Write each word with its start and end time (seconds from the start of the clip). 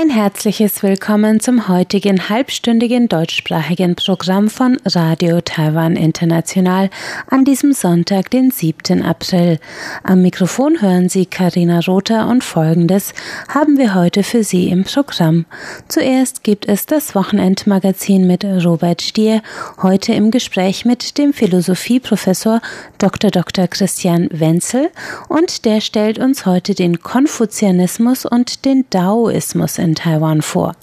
Ein 0.00 0.08
herzliches 0.08 0.82
Willkommen 0.82 1.40
zum 1.40 1.68
heutigen 1.68 2.30
halbstündigen 2.30 3.08
deutschsprachigen 3.08 3.96
Programm 3.96 4.48
von 4.48 4.78
Radio 4.86 5.42
Taiwan 5.42 5.94
International 5.94 6.88
an 7.26 7.44
diesem 7.44 7.74
Sonntag, 7.74 8.30
den 8.30 8.50
7. 8.50 9.02
April. 9.02 9.58
Am 10.02 10.22
Mikrofon 10.22 10.80
hören 10.80 11.10
Sie 11.10 11.26
Karina 11.26 11.80
Rother 11.80 12.28
und 12.28 12.42
Folgendes 12.42 13.12
haben 13.48 13.76
wir 13.76 13.94
heute 13.94 14.22
für 14.22 14.42
Sie 14.42 14.70
im 14.70 14.84
Programm. 14.84 15.44
Zuerst 15.88 16.44
gibt 16.44 16.66
es 16.66 16.86
das 16.86 17.14
Wochenendmagazin 17.14 18.26
mit 18.26 18.42
Robert 18.42 19.02
Stier, 19.02 19.42
heute 19.82 20.14
im 20.14 20.30
Gespräch 20.30 20.86
mit 20.86 21.18
dem 21.18 21.34
Philosophieprofessor 21.34 22.62
Dr. 22.96 23.30
Dr. 23.30 23.68
Christian 23.68 24.28
Wenzel 24.32 24.88
und 25.28 25.66
der 25.66 25.82
stellt 25.82 26.18
uns 26.18 26.46
heute 26.46 26.74
den 26.74 27.00
Konfuzianismus 27.00 28.24
und 28.24 28.64
den 28.64 28.86
Daoismus 28.88 29.76
in 29.76 29.89
in 29.90 29.94
Taiwan 29.96 30.40
vor. 30.40 30.76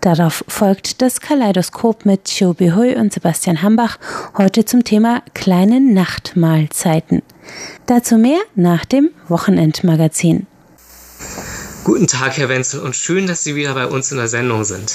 Darauf 0.00 0.44
folgt 0.46 1.02
das 1.02 1.20
Kaleidoskop 1.20 2.04
mit 2.06 2.24
Chiu 2.26 2.54
Bihui 2.54 2.94
und 2.94 3.12
Sebastian 3.12 3.62
Hambach 3.62 3.98
heute 4.38 4.64
zum 4.64 4.84
Thema 4.84 5.22
kleine 5.34 5.80
Nachtmahlzeiten. 5.80 7.22
Dazu 7.86 8.16
mehr 8.16 8.38
nach 8.54 8.84
dem 8.84 9.10
Wochenendmagazin. 9.28 10.46
Guten 11.82 12.06
Tag, 12.06 12.38
Herr 12.38 12.48
Wenzel, 12.48 12.80
und 12.80 12.96
schön, 12.96 13.26
dass 13.26 13.44
Sie 13.44 13.56
wieder 13.56 13.74
bei 13.74 13.86
uns 13.86 14.10
in 14.12 14.18
der 14.18 14.28
Sendung 14.28 14.64
sind. 14.64 14.94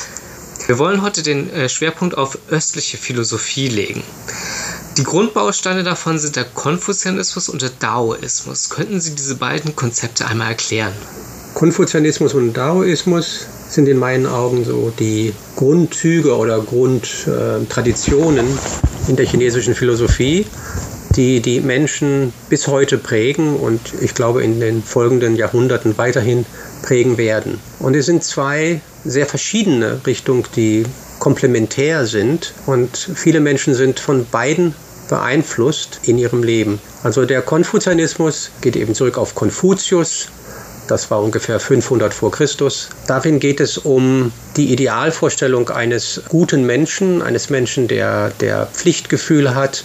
Wir 0.67 0.80
wollen 0.80 1.02
heute 1.02 1.22
den 1.22 1.52
äh, 1.52 1.67
Schwerpunkt 1.67 2.17
auf 2.17 2.38
östliche 2.50 2.98
Philosophie 2.98 3.67
legen. 3.67 4.03
Die 4.98 5.03
Grundbausteine 5.03 5.83
davon 5.83 6.17
sind 6.17 6.36
der 6.36 6.45
Konfuzianismus 6.45 7.50
und 7.50 7.61
der 7.61 7.70
Daoismus. 7.70 8.70
Könnten 8.70 9.00
Sie 9.02 9.16
diese 9.16 9.36
beiden 9.36 9.76
Konzepte 9.76 10.28
einmal 10.28 10.50
erklären? 10.50 10.94
Konfuzianismus 11.59 12.35
und 12.35 12.53
Daoismus 12.53 13.45
sind 13.67 13.89
in 13.89 13.97
meinen 13.97 14.25
Augen 14.25 14.63
so 14.63 14.93
die 14.97 15.33
Grundzüge 15.57 16.38
oder 16.38 16.61
Grundtraditionen 16.61 18.47
in 19.09 19.17
der 19.17 19.25
chinesischen 19.25 19.75
Philosophie, 19.75 20.45
die 21.17 21.41
die 21.41 21.59
Menschen 21.59 22.31
bis 22.47 22.69
heute 22.69 22.97
prägen 22.97 23.57
und 23.57 23.81
ich 23.99 24.13
glaube 24.15 24.41
in 24.41 24.61
den 24.61 24.81
folgenden 24.81 25.35
Jahrhunderten 25.35 25.97
weiterhin 25.97 26.45
prägen 26.81 27.17
werden. 27.17 27.59
Und 27.80 27.93
es 27.93 28.05
sind 28.05 28.23
zwei 28.23 28.80
sehr 29.03 29.25
verschiedene 29.25 29.99
Richtungen, 30.05 30.45
die 30.55 30.85
komplementär 31.19 32.05
sind 32.05 32.53
und 32.67 32.95
viele 33.15 33.41
Menschen 33.41 33.73
sind 33.73 33.99
von 33.99 34.25
beiden 34.31 34.75
beeinflusst 35.09 35.99
in 36.03 36.17
ihrem 36.17 36.41
Leben. 36.41 36.80
Also 37.03 37.25
der 37.25 37.41
Konfuzianismus 37.41 38.52
geht 38.61 38.77
eben 38.77 38.95
zurück 38.95 39.17
auf 39.17 39.35
Konfuzius, 39.35 40.30
das 40.90 41.12
war 41.12 41.22
ungefähr 41.22 41.59
500 41.59 42.14
vor 42.14 42.32
Christus. 42.32 42.90
Darin 43.08 43.40
geht 43.40 43.59
es 43.59 43.78
um 43.78 44.32
die 44.58 44.72
Idealvorstellung 44.73 45.70
eines 45.70 46.23
guten 46.30 46.66
Menschen, 46.66 47.22
eines 47.22 47.50
Menschen, 47.50 47.88
der, 47.88 48.32
der 48.42 48.66
Pflichtgefühl 48.66 49.54
hat 49.54 49.84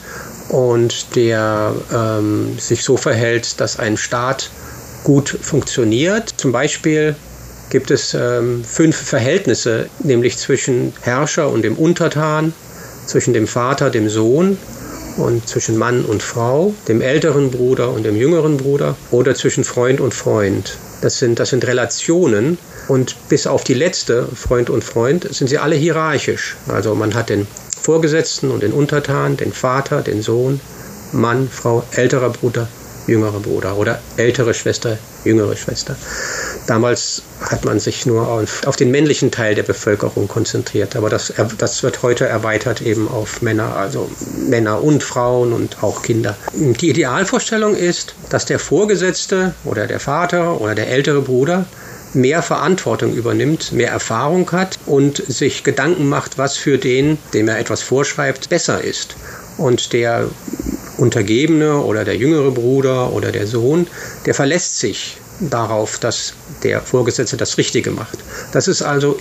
und 0.48 1.14
der 1.14 1.74
ähm, 1.92 2.58
sich 2.58 2.84
so 2.84 2.96
verhält, 2.96 3.60
dass 3.60 3.78
ein 3.78 3.96
Staat 3.96 4.50
gut 5.04 5.28
funktioniert. 5.28 6.30
Zum 6.38 6.52
Beispiel 6.52 7.16
gibt 7.68 7.90
es 7.90 8.14
ähm, 8.14 8.64
fünf 8.64 8.96
Verhältnisse, 8.96 9.90
nämlich 10.02 10.38
zwischen 10.38 10.94
Herrscher 11.02 11.50
und 11.50 11.62
dem 11.62 11.76
Untertan, 11.76 12.54
zwischen 13.06 13.34
dem 13.34 13.46
Vater, 13.46 13.90
dem 13.90 14.08
Sohn, 14.08 14.56
und 15.16 15.48
zwischen 15.48 15.76
Mann 15.76 16.04
und 16.04 16.22
Frau, 16.22 16.74
dem 16.88 17.00
älteren 17.00 17.50
Bruder 17.50 17.92
und 17.92 18.04
dem 18.04 18.16
jüngeren 18.16 18.56
Bruder 18.56 18.96
oder 19.10 19.34
zwischen 19.34 19.64
Freund 19.64 20.00
und 20.00 20.14
Freund. 20.14 20.76
Das 21.04 21.18
sind, 21.18 21.38
das 21.38 21.50
sind 21.50 21.66
Relationen 21.66 22.56
und 22.88 23.28
bis 23.28 23.46
auf 23.46 23.62
die 23.62 23.74
letzte, 23.74 24.26
Freund 24.34 24.70
und 24.70 24.82
Freund, 24.82 25.28
sind 25.34 25.48
sie 25.48 25.58
alle 25.58 25.76
hierarchisch. 25.76 26.56
Also 26.66 26.94
man 26.94 27.12
hat 27.12 27.28
den 27.28 27.46
Vorgesetzten 27.78 28.50
und 28.50 28.62
den 28.62 28.72
Untertan, 28.72 29.36
den 29.36 29.52
Vater, 29.52 30.00
den 30.00 30.22
Sohn, 30.22 30.62
Mann, 31.12 31.50
Frau, 31.50 31.84
älterer 31.90 32.30
Bruder, 32.30 32.68
jüngerer 33.06 33.40
Bruder 33.40 33.76
oder 33.76 34.00
ältere 34.16 34.54
Schwester, 34.54 34.98
jüngere 35.24 35.56
Schwester. 35.56 35.96
Damals 36.66 37.22
hat 37.40 37.64
man 37.64 37.78
sich 37.78 38.06
nur 38.06 38.26
auf, 38.26 38.66
auf, 38.66 38.76
den 38.76 38.90
männlichen 38.90 39.30
Teil 39.30 39.54
der 39.54 39.64
Bevölkerung 39.64 40.28
konzentriert, 40.28 40.96
aber 40.96 41.10
das, 41.10 41.32
das 41.58 41.82
wird 41.82 42.02
heute 42.02 42.26
erweitert 42.26 42.80
eben 42.80 43.08
auf 43.08 43.42
Männer, 43.42 43.76
also 43.76 44.10
Männer 44.48 44.82
und 44.82 45.02
Frauen 45.02 45.52
und 45.52 45.82
auch 45.82 46.02
Kinder. 46.02 46.36
Die 46.54 46.90
Idealvorstellung 46.90 47.76
ist, 47.76 48.14
dass 48.30 48.46
der 48.46 48.58
Vorgesetzte 48.58 49.54
oder 49.64 49.86
der 49.86 50.00
Vater 50.00 50.60
oder 50.60 50.74
der 50.74 50.88
ältere 50.88 51.20
Bruder 51.20 51.66
mehr 52.14 52.42
Verantwortung 52.42 53.12
übernimmt, 53.12 53.72
mehr 53.72 53.90
Erfahrung 53.90 54.50
hat 54.52 54.78
und 54.86 55.22
sich 55.26 55.64
Gedanken 55.64 56.08
macht, 56.08 56.38
was 56.38 56.56
für 56.56 56.78
den, 56.78 57.18
dem 57.32 57.48
er 57.48 57.58
etwas 57.58 57.82
vorschreibt, 57.82 58.48
besser 58.48 58.82
ist. 58.82 59.16
Und 59.56 59.92
der 59.92 60.28
Untergebene 60.98 61.78
oder 61.78 62.04
der 62.04 62.16
jüngere 62.16 62.50
Bruder 62.50 63.12
oder 63.12 63.32
der 63.32 63.46
Sohn, 63.46 63.86
der 64.26 64.34
verlässt 64.34 64.78
sich 64.78 65.18
darauf, 65.40 65.98
dass 65.98 66.34
der 66.62 66.80
Vorgesetzte 66.80 67.36
das 67.36 67.58
Richtige 67.58 67.90
macht. 67.90 68.18
Das 68.52 68.68
ist 68.68 68.82
also 68.82 69.18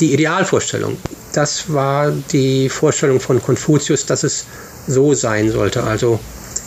die 0.00 0.12
Idealvorstellung. 0.12 0.96
Das 1.32 1.72
war 1.72 2.12
die 2.32 2.68
Vorstellung 2.68 3.20
von 3.20 3.42
Konfuzius, 3.42 4.06
dass 4.06 4.22
es 4.22 4.46
so 4.86 5.14
sein 5.14 5.50
sollte, 5.50 5.82
also 5.82 6.20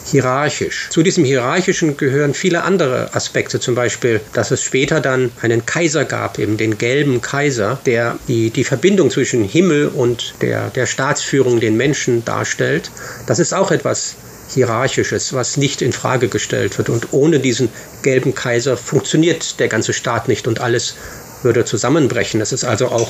hierarchisch. 0.05 0.89
Zu 0.89 1.03
diesem 1.03 1.23
Hierarchischen 1.23 1.97
gehören 1.97 2.33
viele 2.33 2.63
andere 2.63 3.13
Aspekte, 3.13 3.59
zum 3.59 3.75
Beispiel, 3.75 4.19
dass 4.33 4.51
es 4.51 4.61
später 4.61 4.99
dann 4.99 5.31
einen 5.41 5.65
Kaiser 5.65 6.05
gab, 6.05 6.39
eben 6.39 6.57
den 6.57 6.77
gelben 6.77 7.21
Kaiser, 7.21 7.79
der 7.85 8.17
die, 8.27 8.49
die 8.49 8.63
Verbindung 8.63 9.09
zwischen 9.09 9.43
Himmel 9.43 9.87
und 9.87 10.35
der, 10.41 10.69
der 10.69 10.85
Staatsführung 10.85 11.59
den 11.59 11.77
Menschen 11.77 12.25
darstellt. 12.25 12.91
Das 13.27 13.39
ist 13.39 13.53
auch 13.53 13.71
etwas 13.71 14.15
Hierarchisches, 14.53 15.33
was 15.33 15.57
nicht 15.57 15.81
in 15.81 15.93
Frage 15.93 16.27
gestellt 16.27 16.77
wird. 16.77 16.89
Und 16.89 17.13
ohne 17.13 17.39
diesen 17.39 17.69
gelben 18.03 18.35
Kaiser 18.35 18.77
funktioniert 18.77 19.59
der 19.59 19.67
ganze 19.67 19.93
Staat 19.93 20.27
nicht 20.27 20.47
und 20.47 20.59
alles 20.59 20.95
würde 21.43 21.65
zusammenbrechen. 21.65 22.39
Das 22.39 22.51
ist 22.51 22.63
also 22.63 22.87
auch 22.87 23.09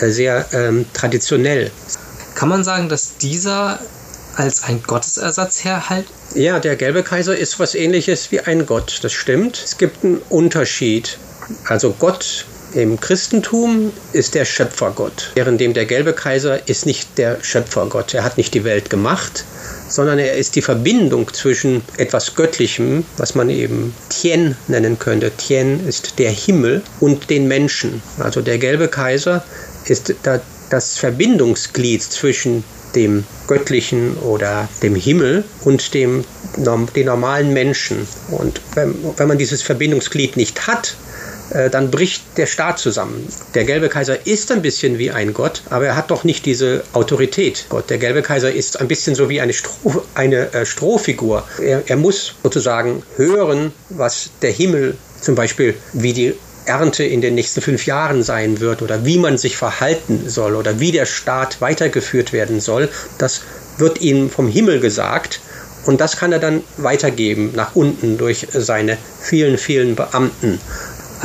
äh, 0.00 0.10
sehr 0.10 0.46
ähm, 0.52 0.86
traditionell. 0.92 1.70
Kann 2.34 2.48
man 2.48 2.64
sagen, 2.64 2.88
dass 2.88 3.16
dieser 3.16 3.78
als 4.36 4.62
ein 4.64 4.82
Gottesersatz 4.82 5.64
herhält? 5.64 6.06
Ja, 6.34 6.60
der 6.60 6.76
gelbe 6.76 7.02
Kaiser 7.02 7.36
ist 7.36 7.58
was 7.58 7.74
ähnliches 7.74 8.30
wie 8.30 8.40
ein 8.40 8.66
Gott, 8.66 8.98
das 9.02 9.12
stimmt. 9.12 9.60
Es 9.64 9.78
gibt 9.78 10.04
einen 10.04 10.18
Unterschied. 10.28 11.18
Also 11.66 11.94
Gott 11.98 12.44
im 12.74 13.00
Christentum 13.00 13.92
ist 14.12 14.34
der 14.34 14.44
Schöpfergott, 14.44 15.30
währenddem 15.34 15.72
der 15.72 15.86
gelbe 15.86 16.12
Kaiser 16.12 16.68
ist 16.68 16.84
nicht 16.84 17.16
der 17.16 17.42
Schöpfergott. 17.42 18.12
Er 18.12 18.24
hat 18.24 18.36
nicht 18.36 18.52
die 18.52 18.64
Welt 18.64 18.90
gemacht, 18.90 19.44
sondern 19.88 20.18
er 20.18 20.34
ist 20.34 20.56
die 20.56 20.62
Verbindung 20.62 21.32
zwischen 21.32 21.82
etwas 21.96 22.34
Göttlichem, 22.34 23.04
was 23.16 23.34
man 23.34 23.50
eben 23.50 23.94
Tien 24.08 24.56
nennen 24.68 24.98
könnte. 24.98 25.30
Tien 25.30 25.86
ist 25.86 26.18
der 26.18 26.30
Himmel 26.30 26.82
und 27.00 27.30
den 27.30 27.48
Menschen. 27.48 28.02
Also 28.18 28.40
der 28.40 28.58
gelbe 28.58 28.88
Kaiser 28.88 29.44
ist 29.86 30.14
das 30.70 30.98
Verbindungsglied 30.98 32.02
zwischen 32.02 32.64
dem 32.94 33.24
Göttlichen 33.46 34.16
oder 34.18 34.68
dem 34.82 34.94
Himmel 34.94 35.44
und 35.64 35.94
dem 35.94 36.24
den 36.56 37.06
normalen 37.06 37.52
Menschen. 37.52 38.08
Und 38.30 38.60
wenn, 38.74 38.94
wenn 39.16 39.28
man 39.28 39.38
dieses 39.38 39.62
Verbindungsglied 39.62 40.36
nicht 40.36 40.66
hat, 40.66 40.96
dann 41.70 41.90
bricht 41.90 42.22
der 42.36 42.46
Staat 42.46 42.78
zusammen. 42.78 43.26
Der 43.54 43.64
gelbe 43.64 43.88
Kaiser 43.88 44.26
ist 44.26 44.50
ein 44.50 44.62
bisschen 44.62 44.98
wie 44.98 45.10
ein 45.10 45.32
Gott, 45.32 45.62
aber 45.70 45.86
er 45.86 45.96
hat 45.96 46.10
doch 46.10 46.24
nicht 46.24 46.44
diese 46.46 46.82
Autorität. 46.92 47.66
Gott, 47.68 47.90
der 47.90 47.98
gelbe 47.98 48.22
Kaiser 48.22 48.52
ist 48.52 48.80
ein 48.80 48.88
bisschen 48.88 49.14
so 49.14 49.28
wie 49.28 49.40
eine, 49.40 49.52
Stroh, 49.52 50.02
eine 50.14 50.52
äh, 50.52 50.66
Strohfigur. 50.66 51.44
Er, 51.60 51.82
er 51.86 51.96
muss 51.96 52.34
sozusagen 52.42 53.02
hören, 53.16 53.72
was 53.90 54.30
der 54.42 54.50
Himmel 54.50 54.96
zum 55.20 55.34
Beispiel, 55.34 55.74
wie 55.92 56.12
die 56.12 56.34
Ernte 56.66 57.04
in 57.04 57.20
den 57.20 57.36
nächsten 57.36 57.60
fünf 57.60 57.86
Jahren 57.86 58.22
sein 58.22 58.60
wird 58.60 58.82
oder 58.82 59.04
wie 59.04 59.18
man 59.18 59.38
sich 59.38 59.56
verhalten 59.56 60.28
soll 60.28 60.56
oder 60.56 60.80
wie 60.80 60.92
der 60.92 61.06
Staat 61.06 61.60
weitergeführt 61.60 62.32
werden 62.32 62.60
soll. 62.60 62.88
Das 63.18 63.42
wird 63.78 64.00
ihm 64.00 64.30
vom 64.30 64.48
Himmel 64.48 64.80
gesagt 64.80 65.40
und 65.86 66.00
das 66.00 66.16
kann 66.16 66.32
er 66.32 66.40
dann 66.40 66.64
weitergeben 66.76 67.52
nach 67.54 67.76
unten 67.76 68.18
durch 68.18 68.48
seine 68.52 68.98
vielen, 69.20 69.56
vielen 69.56 69.94
Beamten. 69.94 70.60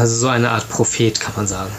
Also 0.02 0.16
so 0.16 0.30
eine 0.30 0.50
Art 0.50 0.68
Prophet, 0.68 1.20
kann 1.20 1.34
man 1.36 1.46
sagen. 1.46 1.70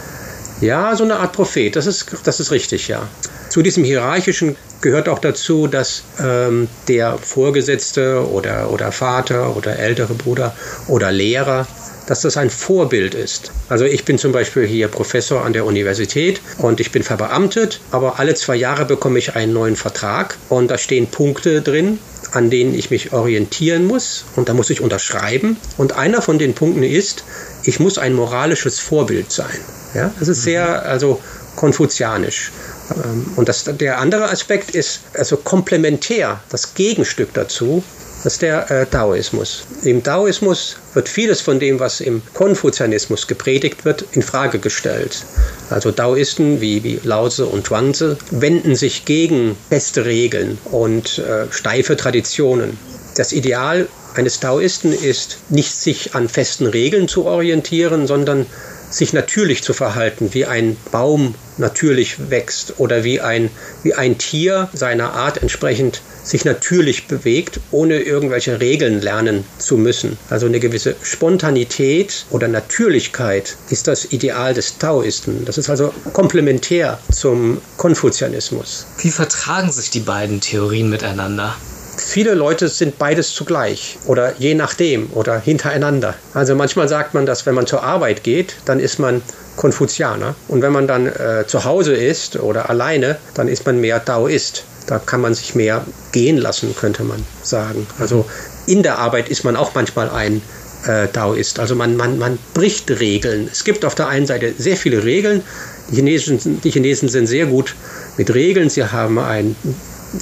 Ja, 0.60 0.94
so 0.94 1.02
eine 1.02 1.16
Art 1.16 1.32
Prophet, 1.32 1.74
das 1.74 1.86
ist, 1.86 2.06
das 2.22 2.38
ist 2.38 2.52
richtig, 2.52 2.86
ja. 2.86 3.02
Zu 3.48 3.62
diesem 3.62 3.82
Hierarchischen 3.82 4.54
gehört 4.80 5.08
auch 5.08 5.18
dazu, 5.18 5.66
dass 5.66 6.04
ähm, 6.20 6.68
der 6.86 7.18
Vorgesetzte 7.18 8.24
oder, 8.30 8.70
oder 8.70 8.92
Vater 8.92 9.56
oder 9.56 9.76
ältere 9.76 10.14
Bruder 10.14 10.54
oder 10.86 11.10
Lehrer, 11.10 11.66
dass 12.12 12.20
das 12.20 12.36
ein 12.36 12.50
Vorbild 12.50 13.14
ist. 13.14 13.52
Also 13.70 13.86
ich 13.86 14.04
bin 14.04 14.18
zum 14.18 14.32
Beispiel 14.32 14.66
hier 14.66 14.88
Professor 14.88 15.46
an 15.46 15.54
der 15.54 15.64
Universität 15.64 16.42
und 16.58 16.78
ich 16.78 16.92
bin 16.92 17.02
verbeamtet, 17.02 17.80
aber 17.90 18.18
alle 18.18 18.34
zwei 18.34 18.54
Jahre 18.54 18.84
bekomme 18.84 19.18
ich 19.18 19.34
einen 19.34 19.54
neuen 19.54 19.76
Vertrag 19.76 20.36
und 20.50 20.70
da 20.70 20.76
stehen 20.76 21.06
Punkte 21.06 21.62
drin, 21.62 21.98
an 22.32 22.50
denen 22.50 22.74
ich 22.74 22.90
mich 22.90 23.14
orientieren 23.14 23.86
muss 23.86 24.26
und 24.36 24.50
da 24.50 24.52
muss 24.52 24.68
ich 24.68 24.82
unterschreiben. 24.82 25.56
Und 25.78 25.94
einer 25.94 26.20
von 26.20 26.38
den 26.38 26.52
Punkten 26.52 26.82
ist, 26.82 27.24
ich 27.64 27.80
muss 27.80 27.96
ein 27.96 28.12
moralisches 28.12 28.78
Vorbild 28.78 29.32
sein. 29.32 29.58
Ja, 29.94 30.12
das 30.18 30.28
ist 30.28 30.42
sehr, 30.42 30.84
also 30.84 31.18
konfuzianisch. 31.56 32.52
Ähm, 32.94 33.32
und 33.36 33.48
das, 33.48 33.64
der 33.64 34.00
andere 34.00 34.28
Aspekt 34.28 34.74
ist 34.74 35.00
also 35.14 35.38
komplementär, 35.38 36.40
das 36.50 36.74
Gegenstück 36.74 37.32
dazu, 37.32 37.82
das 38.24 38.34
ist 38.34 38.42
der 38.42 38.70
äh, 38.70 38.86
Daoismus. 38.88 39.64
Im 39.82 40.02
Daoismus 40.02 40.76
wird 40.94 41.08
vieles 41.08 41.40
von 41.40 41.58
dem, 41.58 41.80
was 41.80 42.00
im 42.00 42.22
Konfuzianismus 42.34 43.26
gepredigt 43.26 43.84
wird, 43.84 44.04
in 44.12 44.22
Frage 44.22 44.60
gestellt. 44.60 45.24
Also 45.70 45.90
Daoisten 45.90 46.60
wie, 46.60 46.84
wie 46.84 47.00
Lao 47.02 47.24
und 47.24 47.66
Zhuangzi 47.66 48.16
wenden 48.30 48.76
sich 48.76 49.04
gegen 49.04 49.56
feste 49.68 50.04
Regeln 50.04 50.58
und 50.66 51.18
äh, 51.18 51.46
steife 51.50 51.96
Traditionen. 51.96 52.78
Das 53.16 53.32
Ideal 53.32 53.88
eines 54.14 54.38
Daoisten 54.40 54.92
ist, 54.92 55.38
nicht 55.48 55.74
sich 55.74 56.14
an 56.14 56.28
festen 56.28 56.66
Regeln 56.66 57.08
zu 57.08 57.24
orientieren, 57.24 58.06
sondern 58.06 58.46
sich 58.92 59.12
natürlich 59.12 59.62
zu 59.62 59.72
verhalten, 59.72 60.34
wie 60.34 60.46
ein 60.46 60.76
Baum 60.90 61.34
natürlich 61.58 62.30
wächst 62.30 62.74
oder 62.78 63.04
wie 63.04 63.20
ein, 63.20 63.50
wie 63.82 63.94
ein 63.94 64.18
Tier 64.18 64.68
seiner 64.72 65.12
Art 65.12 65.42
entsprechend 65.42 66.02
sich 66.24 66.44
natürlich 66.44 67.08
bewegt, 67.08 67.60
ohne 67.70 68.00
irgendwelche 68.00 68.60
Regeln 68.60 69.00
lernen 69.00 69.44
zu 69.58 69.76
müssen. 69.76 70.16
Also 70.30 70.46
eine 70.46 70.60
gewisse 70.60 70.94
Spontanität 71.02 72.26
oder 72.30 72.48
Natürlichkeit 72.48 73.56
ist 73.70 73.88
das 73.88 74.12
Ideal 74.12 74.54
des 74.54 74.78
Taoisten. 74.78 75.44
Das 75.44 75.58
ist 75.58 75.68
also 75.68 75.92
komplementär 76.12 76.98
zum 77.10 77.60
Konfuzianismus. 77.76 78.86
Wie 78.98 79.10
vertragen 79.10 79.72
sich 79.72 79.90
die 79.90 80.00
beiden 80.00 80.40
Theorien 80.40 80.90
miteinander? 80.90 81.56
Viele 82.04 82.34
Leute 82.34 82.68
sind 82.68 82.98
beides 82.98 83.32
zugleich 83.32 83.98
oder 84.06 84.34
je 84.38 84.54
nachdem 84.54 85.10
oder 85.12 85.38
hintereinander. 85.38 86.14
Also 86.34 86.54
manchmal 86.54 86.88
sagt 86.88 87.14
man, 87.14 87.26
dass 87.26 87.46
wenn 87.46 87.54
man 87.54 87.66
zur 87.66 87.82
Arbeit 87.82 88.22
geht, 88.22 88.56
dann 88.64 88.80
ist 88.80 88.98
man 88.98 89.22
Konfuzianer 89.56 90.34
und 90.48 90.62
wenn 90.62 90.72
man 90.72 90.86
dann 90.86 91.06
äh, 91.06 91.44
zu 91.46 91.64
Hause 91.64 91.94
ist 91.94 92.36
oder 92.36 92.68
alleine, 92.68 93.16
dann 93.34 93.48
ist 93.48 93.64
man 93.66 93.80
mehr 93.80 94.04
Taoist. 94.04 94.64
Da 94.86 94.98
kann 94.98 95.20
man 95.20 95.32
sich 95.32 95.54
mehr 95.54 95.84
gehen 96.10 96.36
lassen, 96.36 96.74
könnte 96.74 97.04
man 97.04 97.24
sagen. 97.42 97.86
Also 97.98 98.26
in 98.66 98.82
der 98.82 98.98
Arbeit 98.98 99.28
ist 99.28 99.44
man 99.44 99.56
auch 99.56 99.74
manchmal 99.74 100.10
ein 100.10 100.42
äh, 100.86 101.08
Taoist. 101.08 101.60
Also 101.60 101.76
man, 101.76 101.96
man, 101.96 102.18
man 102.18 102.38
bricht 102.52 102.90
Regeln. 102.90 103.48
Es 103.50 103.64
gibt 103.64 103.84
auf 103.84 103.94
der 103.94 104.08
einen 104.08 104.26
Seite 104.26 104.52
sehr 104.58 104.76
viele 104.76 105.04
Regeln. 105.04 105.42
Die 105.90 105.96
Chinesen, 105.96 106.60
die 106.62 106.70
Chinesen 106.70 107.08
sind 107.08 107.26
sehr 107.26 107.46
gut 107.46 107.74
mit 108.16 108.34
Regeln. 108.34 108.68
Sie 108.68 108.84
haben 108.84 109.18
ein 109.18 109.56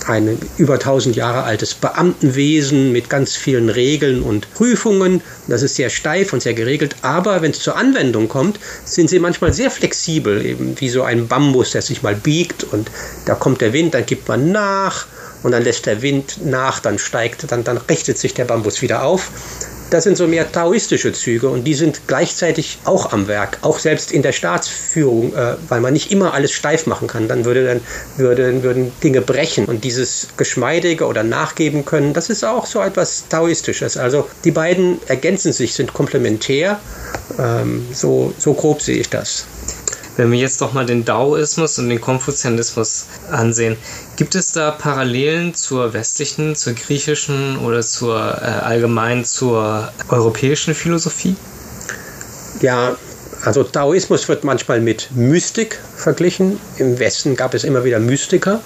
ein 0.06 0.38
über 0.56 0.74
1000 0.74 1.16
Jahre 1.16 1.42
altes 1.42 1.74
Beamtenwesen 1.74 2.92
mit 2.92 3.10
ganz 3.10 3.36
vielen 3.36 3.68
Regeln 3.68 4.22
und 4.22 4.52
Prüfungen. 4.54 5.22
Das 5.48 5.62
ist 5.62 5.76
sehr 5.76 5.90
steif 5.90 6.32
und 6.32 6.42
sehr 6.42 6.54
geregelt. 6.54 6.96
Aber 7.02 7.42
wenn 7.42 7.50
es 7.50 7.60
zur 7.60 7.76
Anwendung 7.76 8.28
kommt, 8.28 8.58
sind 8.84 9.10
sie 9.10 9.18
manchmal 9.18 9.52
sehr 9.52 9.70
flexibel, 9.70 10.44
eben 10.44 10.80
wie 10.80 10.88
so 10.88 11.02
ein 11.02 11.28
Bambus, 11.28 11.72
der 11.72 11.82
sich 11.82 12.02
mal 12.02 12.14
biegt 12.14 12.64
und 12.64 12.90
da 13.26 13.34
kommt 13.34 13.60
der 13.60 13.72
Wind, 13.72 13.94
dann 13.94 14.06
gibt 14.06 14.28
man 14.28 14.52
nach 14.52 15.06
und 15.42 15.52
dann 15.52 15.62
lässt 15.62 15.86
der 15.86 16.02
Wind 16.02 16.44
nach, 16.44 16.80
dann 16.80 16.98
steigt, 16.98 17.50
dann, 17.50 17.64
dann 17.64 17.78
richtet 17.78 18.18
sich 18.18 18.34
der 18.34 18.44
Bambus 18.44 18.82
wieder 18.82 19.02
auf. 19.02 19.30
Das 19.90 20.04
sind 20.04 20.16
so 20.16 20.28
mehr 20.28 20.50
taoistische 20.50 21.12
Züge 21.12 21.48
und 21.48 21.64
die 21.64 21.74
sind 21.74 22.02
gleichzeitig 22.06 22.78
auch 22.84 23.12
am 23.12 23.26
Werk, 23.26 23.58
auch 23.62 23.80
selbst 23.80 24.12
in 24.12 24.22
der 24.22 24.30
Staatsführung, 24.30 25.34
äh, 25.34 25.56
weil 25.68 25.80
man 25.80 25.92
nicht 25.92 26.12
immer 26.12 26.32
alles 26.32 26.52
steif 26.52 26.86
machen 26.86 27.08
kann. 27.08 27.26
Dann, 27.26 27.44
würde 27.44 27.64
dann 27.64 27.80
würde, 28.16 28.62
würden 28.62 28.92
Dinge 29.02 29.20
brechen 29.20 29.64
und 29.64 29.82
dieses 29.82 30.28
Geschmeidige 30.36 31.06
oder 31.06 31.24
Nachgeben 31.24 31.84
können, 31.84 32.12
das 32.12 32.30
ist 32.30 32.44
auch 32.44 32.66
so 32.66 32.80
etwas 32.80 33.24
Taoistisches. 33.28 33.96
Also 33.96 34.28
die 34.44 34.52
beiden 34.52 35.00
ergänzen 35.08 35.52
sich, 35.52 35.74
sind 35.74 35.92
komplementär. 35.92 36.78
Ähm, 37.36 37.88
so, 37.92 38.32
so 38.38 38.54
grob 38.54 38.82
sehe 38.82 38.98
ich 38.98 39.08
das. 39.08 39.46
Wenn 40.20 40.32
wir 40.32 40.38
jetzt 40.38 40.60
doch 40.60 40.74
mal 40.74 40.84
den 40.84 41.06
Daoismus 41.06 41.78
und 41.78 41.88
den 41.88 41.98
Konfuzianismus 41.98 43.06
ansehen, 43.30 43.78
gibt 44.16 44.34
es 44.34 44.52
da 44.52 44.70
Parallelen 44.70 45.54
zur 45.54 45.94
westlichen, 45.94 46.54
zur 46.56 46.74
griechischen 46.74 47.56
oder 47.56 47.80
zur 47.80 48.18
äh, 48.18 48.44
allgemein 48.44 49.24
zur 49.24 49.90
europäischen 50.10 50.74
Philosophie? 50.74 51.36
Ja, 52.60 52.98
also 53.46 53.62
Daoismus 53.62 54.28
wird 54.28 54.44
manchmal 54.44 54.82
mit 54.82 55.08
Mystik 55.14 55.80
verglichen. 55.96 56.60
Im 56.76 56.98
Westen 56.98 57.34
gab 57.34 57.54
es 57.54 57.64
immer 57.64 57.84
wieder 57.84 57.98
Mystiker, 57.98 58.60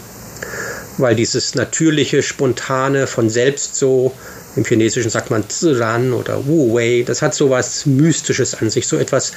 weil 0.98 1.14
dieses 1.16 1.54
natürliche, 1.54 2.22
spontane, 2.22 3.06
von 3.06 3.28
selbst 3.30 3.76
so, 3.76 4.12
im 4.56 4.64
Chinesischen 4.64 5.10
sagt 5.10 5.30
man 5.30 5.48
Ziran 5.48 6.12
oder 6.12 6.46
Wu 6.46 6.74
Wei, 6.74 7.02
das 7.04 7.22
hat 7.22 7.34
so 7.34 7.50
was 7.50 7.86
Mystisches 7.86 8.54
an 8.54 8.70
sich, 8.70 8.86
so 8.86 8.96
etwas 8.96 9.32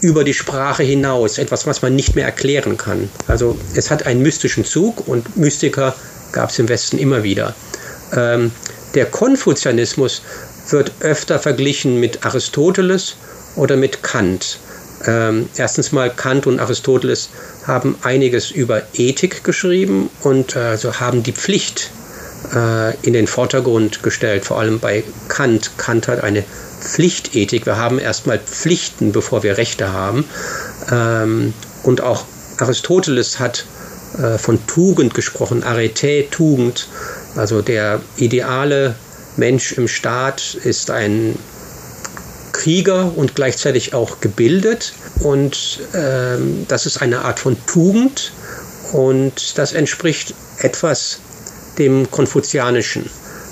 über 0.00 0.24
die 0.24 0.34
Sprache 0.34 0.82
hinaus, 0.82 1.38
etwas, 1.38 1.66
was 1.66 1.82
man 1.82 1.94
nicht 1.94 2.14
mehr 2.14 2.24
erklären 2.24 2.76
kann. 2.76 3.10
Also 3.26 3.58
es 3.74 3.90
hat 3.90 4.06
einen 4.06 4.22
mystischen 4.22 4.64
Zug 4.64 5.06
und 5.06 5.36
Mystiker 5.36 5.94
gab 6.32 6.50
es 6.50 6.58
im 6.58 6.68
Westen 6.68 6.98
immer 6.98 7.22
wieder. 7.22 7.54
Ähm, 8.14 8.50
der 8.94 9.06
Konfuzianismus 9.06 10.22
wird 10.70 10.92
öfter 11.00 11.38
verglichen 11.38 12.00
mit 12.00 12.24
Aristoteles 12.24 13.16
oder 13.56 13.76
mit 13.76 14.02
Kant. 14.02 14.58
Ähm, 15.06 15.48
erstens 15.56 15.92
mal 15.92 16.10
Kant 16.10 16.46
und 16.46 16.60
Aristoteles 16.60 17.28
haben 17.66 17.96
einiges 18.02 18.50
über 18.50 18.82
Ethik 18.94 19.44
geschrieben 19.44 20.08
und 20.22 20.56
äh, 20.56 20.76
so 20.76 21.00
haben 21.00 21.22
die 21.22 21.32
Pflicht 21.32 21.90
äh, 22.54 22.96
in 23.02 23.12
den 23.12 23.26
Vordergrund 23.26 24.02
gestellt, 24.02 24.44
vor 24.44 24.58
allem 24.58 24.80
bei 24.80 25.04
Kant. 25.28 25.72
Kant 25.78 26.08
hat 26.08 26.22
eine 26.22 26.44
Pflichtethik. 26.80 27.66
Wir 27.66 27.76
haben 27.76 27.98
erstmal 27.98 28.38
Pflichten, 28.38 29.12
bevor 29.12 29.42
wir 29.42 29.58
Rechte 29.58 29.92
haben. 29.92 30.24
Ähm, 30.90 31.54
und 31.82 32.00
auch 32.00 32.24
Aristoteles 32.58 33.40
hat 33.40 33.64
äh, 34.18 34.38
von 34.38 34.64
Tugend 34.66 35.14
gesprochen, 35.14 35.62
Arete, 35.64 36.26
Tugend. 36.30 36.88
Also 37.36 37.62
der 37.62 38.00
ideale 38.16 38.94
Mensch 39.36 39.72
im 39.72 39.88
Staat 39.88 40.54
ist 40.54 40.90
ein 40.90 41.36
Krieger 42.64 43.12
und 43.14 43.34
gleichzeitig 43.34 43.92
auch 43.92 44.20
gebildet. 44.20 44.94
Und 45.20 45.80
ähm, 45.94 46.64
das 46.66 46.86
ist 46.86 47.02
eine 47.02 47.20
Art 47.20 47.38
von 47.38 47.58
Tugend. 47.66 48.32
Und 48.92 49.58
das 49.58 49.74
entspricht 49.74 50.34
etwas 50.60 51.18
dem 51.76 52.10
Konfuzianischen, 52.10 53.04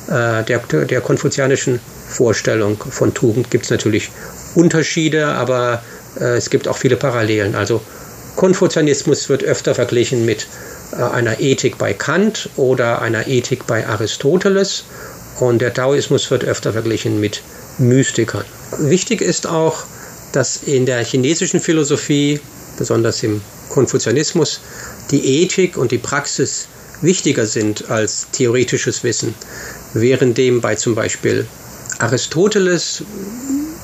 äh, 0.08 0.44
der, 0.44 0.60
der 0.60 1.02
konfuzianischen 1.02 1.78
Vorstellung 2.08 2.78
von 2.78 3.12
Tugend 3.12 3.50
gibt 3.50 3.64
es 3.64 3.70
natürlich 3.70 4.10
Unterschiede, 4.54 5.26
aber 5.26 5.82
äh, 6.18 6.36
es 6.36 6.48
gibt 6.48 6.66
auch 6.66 6.78
viele 6.78 6.96
Parallelen. 6.96 7.54
Also 7.54 7.82
Konfuzianismus 8.36 9.28
wird 9.28 9.44
öfter 9.44 9.74
verglichen 9.74 10.24
mit 10.24 10.46
äh, 10.92 11.02
einer 11.02 11.38
Ethik 11.38 11.76
bei 11.76 11.92
Kant 11.92 12.48
oder 12.56 13.02
einer 13.02 13.26
Ethik 13.26 13.66
bei 13.66 13.86
Aristoteles 13.86 14.84
und 15.38 15.60
der 15.60 15.74
Taoismus 15.74 16.30
wird 16.30 16.44
öfter 16.44 16.72
verglichen 16.72 17.20
mit 17.20 17.42
Mystikern. 17.78 18.44
Wichtig 18.78 19.20
ist 19.20 19.46
auch, 19.46 19.84
dass 20.32 20.62
in 20.62 20.86
der 20.86 21.04
chinesischen 21.04 21.60
Philosophie, 21.60 22.40
besonders 22.78 23.22
im 23.22 23.40
Konfuzianismus, 23.68 24.60
die 25.10 25.42
Ethik 25.42 25.76
und 25.76 25.92
die 25.92 25.98
Praxis 25.98 26.68
wichtiger 27.02 27.46
sind 27.46 27.90
als 27.90 28.28
theoretisches 28.32 29.04
Wissen, 29.04 29.34
während 29.92 30.38
dem 30.38 30.60
bei 30.60 30.74
zum 30.74 30.94
Beispiel 30.94 31.46
Aristoteles 31.98 33.02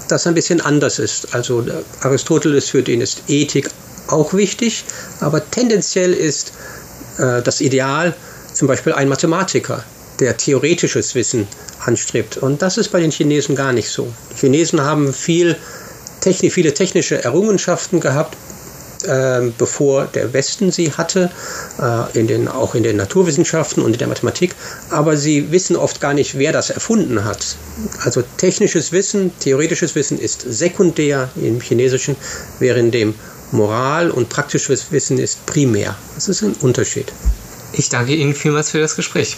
das 0.09 0.27
ein 0.27 0.35
bisschen 0.35 0.61
anders 0.61 0.99
ist. 0.99 1.35
Also 1.35 1.65
Aristoteles 2.01 2.71
für 2.71 2.83
den 2.83 3.01
ist 3.01 3.25
Ethik 3.29 3.71
auch 4.07 4.33
wichtig, 4.33 4.85
aber 5.21 5.51
tendenziell 5.51 6.15
ist 6.15 6.53
äh, 7.19 7.43
das 7.43 7.61
Ideal 7.61 8.15
zum 8.55 8.69
Beispiel 8.69 8.95
ein 8.95 9.09
Mathematiker, 9.09 9.85
der 10.21 10.37
theoretisches 10.37 11.15
Wissen 11.15 11.47
anstrebt. 11.85 12.37
Und 12.37 12.63
das 12.63 12.77
ist 12.77 12.91
bei 12.91 13.01
den 13.01 13.11
Chinesen 13.11 13.55
gar 13.55 13.73
nicht 13.73 13.91
so. 13.91 14.13
Die 14.33 14.41
Chinesen 14.41 14.81
haben 14.81 15.13
viel 15.13 15.57
Technik, 16.21 16.53
viele 16.53 16.75
technische 16.75 17.23
Errungenschaften 17.23 18.01
gehabt, 18.01 18.37
äh, 19.05 19.51
bevor 19.57 20.07
der 20.07 20.33
Westen 20.33 20.73
sie 20.73 20.93
hatte, 20.93 21.31
äh, 21.81 22.19
in 22.19 22.27
den, 22.27 22.49
auch 22.49 22.75
in 22.75 22.83
den 22.83 22.97
Naturwissenschaften 22.97 23.83
und 23.83 23.93
in 23.93 23.99
der 23.99 24.09
Mathematik. 24.09 24.55
Aber 24.91 25.17
sie 25.17 25.53
wissen 25.53 25.77
oft 25.77 26.01
gar 26.01 26.15
nicht, 26.15 26.37
wer 26.37 26.53
das 26.53 26.71
erfunden 26.71 27.25
hat. 27.25 27.57
Also 28.03 28.23
technisches 28.39 28.91
Wissen, 28.91 29.31
theoretisches 29.39 29.95
Wissen 29.95 30.19
ist 30.19 30.43
sekundär 30.43 31.31
im 31.37 31.61
Chinesischen, 31.61 32.17
während 32.59 32.93
dem 32.93 33.15
Moral 33.53 34.11
und 34.11 34.29
praktisches 34.29 34.91
Wissen 34.91 35.19
ist 35.19 35.47
primär. 35.47 35.97
Das 36.17 36.29
ist 36.29 36.43
ein 36.43 36.55
Unterschied. 36.61 37.13
Ich 37.73 37.89
danke 37.89 38.15
Ihnen 38.15 38.35
vielmals 38.35 38.71
für 38.71 38.81
das 38.81 38.97
Gespräch. 38.97 39.37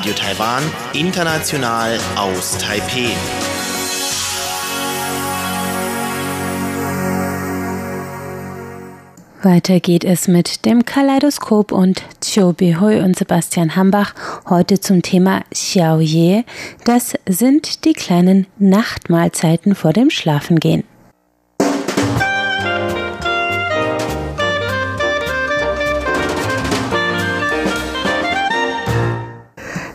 Radio 0.00 0.14
Taiwan, 0.14 0.62
international 0.94 1.98
aus 2.16 2.56
Taipeh. 2.56 3.10
Weiter 9.42 9.78
geht 9.80 10.04
es 10.04 10.26
mit 10.26 10.64
dem 10.64 10.86
Kaleidoskop 10.86 11.70
und 11.70 12.02
Chiu 12.22 12.54
Bihui 12.54 13.00
und 13.02 13.18
Sebastian 13.18 13.76
Hambach 13.76 14.14
heute 14.48 14.80
zum 14.80 15.02
Thema 15.02 15.42
Xiao 15.52 16.00
Ye. 16.00 16.44
Das 16.86 17.12
sind 17.28 17.84
die 17.84 17.92
kleinen 17.92 18.46
Nachtmahlzeiten 18.58 19.74
vor 19.74 19.92
dem 19.92 20.08
Schlafengehen. 20.08 20.84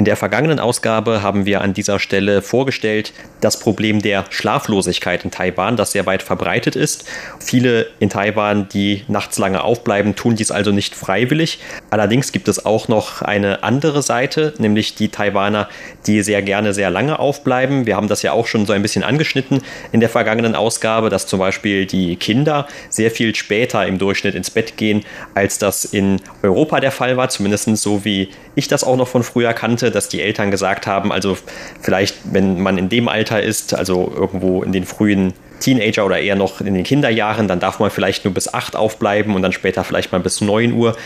In 0.00 0.06
der 0.06 0.16
vergangenen 0.16 0.60
Ausgabe 0.60 1.20
haben 1.20 1.44
wir 1.44 1.60
an 1.60 1.74
dieser 1.74 1.98
Stelle 1.98 2.40
vorgestellt 2.40 3.12
das 3.42 3.58
Problem 3.58 4.00
der 4.00 4.24
Schlaflosigkeit 4.30 5.26
in 5.26 5.30
Taiwan, 5.30 5.76
das 5.76 5.92
sehr 5.92 6.06
weit 6.06 6.22
verbreitet 6.22 6.74
ist. 6.74 7.04
Viele 7.38 7.86
in 7.98 8.08
Taiwan, 8.08 8.66
die 8.70 9.04
nachts 9.08 9.36
lange 9.36 9.62
aufbleiben, 9.62 10.16
tun 10.16 10.36
dies 10.36 10.50
also 10.50 10.72
nicht 10.72 10.94
freiwillig. 10.94 11.58
Allerdings 11.90 12.32
gibt 12.32 12.48
es 12.48 12.64
auch 12.64 12.88
noch 12.88 13.20
eine 13.20 13.62
andere 13.62 14.00
Seite, 14.00 14.54
nämlich 14.56 14.94
die 14.94 15.10
Taiwaner, 15.10 15.68
die 16.06 16.22
sehr 16.22 16.40
gerne 16.40 16.72
sehr 16.72 16.88
lange 16.88 17.18
aufbleiben. 17.18 17.84
Wir 17.84 17.96
haben 17.96 18.08
das 18.08 18.22
ja 18.22 18.32
auch 18.32 18.46
schon 18.46 18.64
so 18.64 18.72
ein 18.72 18.80
bisschen 18.80 19.04
angeschnitten 19.04 19.60
in 19.92 20.00
der 20.00 20.08
vergangenen 20.08 20.54
Ausgabe, 20.54 21.10
dass 21.10 21.26
zum 21.26 21.40
Beispiel 21.40 21.84
die 21.84 22.16
Kinder 22.16 22.66
sehr 22.88 23.10
viel 23.10 23.34
später 23.34 23.86
im 23.86 23.98
Durchschnitt 23.98 24.34
ins 24.34 24.50
Bett 24.50 24.78
gehen, 24.78 25.04
als 25.34 25.58
das 25.58 25.84
in 25.84 26.22
Europa 26.42 26.80
der 26.80 26.90
Fall 26.90 27.18
war, 27.18 27.28
zumindest 27.28 27.76
so 27.76 28.06
wie 28.06 28.30
ich 28.54 28.66
das 28.66 28.82
auch 28.82 28.96
noch 28.96 29.08
von 29.08 29.22
früher 29.22 29.52
kannte 29.52 29.89
dass 29.90 30.08
die 30.08 30.20
Eltern 30.20 30.50
gesagt 30.50 30.86
haben, 30.86 31.12
also 31.12 31.36
vielleicht, 31.80 32.16
wenn 32.32 32.60
man 32.60 32.78
in 32.78 32.88
dem 32.88 33.08
Alter 33.08 33.42
ist, 33.42 33.74
also 33.74 34.12
irgendwo 34.14 34.62
in 34.62 34.72
den 34.72 34.84
frühen 34.84 35.34
Teenager 35.60 36.04
oder 36.04 36.18
eher 36.18 36.36
noch 36.36 36.60
in 36.60 36.74
den 36.74 36.84
Kinderjahren, 36.84 37.46
dann 37.46 37.60
darf 37.60 37.78
man 37.78 37.90
vielleicht 37.90 38.24
nur 38.24 38.34
bis 38.34 38.52
8 38.52 38.74
aufbleiben 38.74 39.34
und 39.34 39.42
dann 39.42 39.52
später 39.52 39.84
vielleicht 39.84 40.10
mal 40.12 40.20
bis 40.20 40.40
9 40.40 40.72
Uhr. 40.72 40.96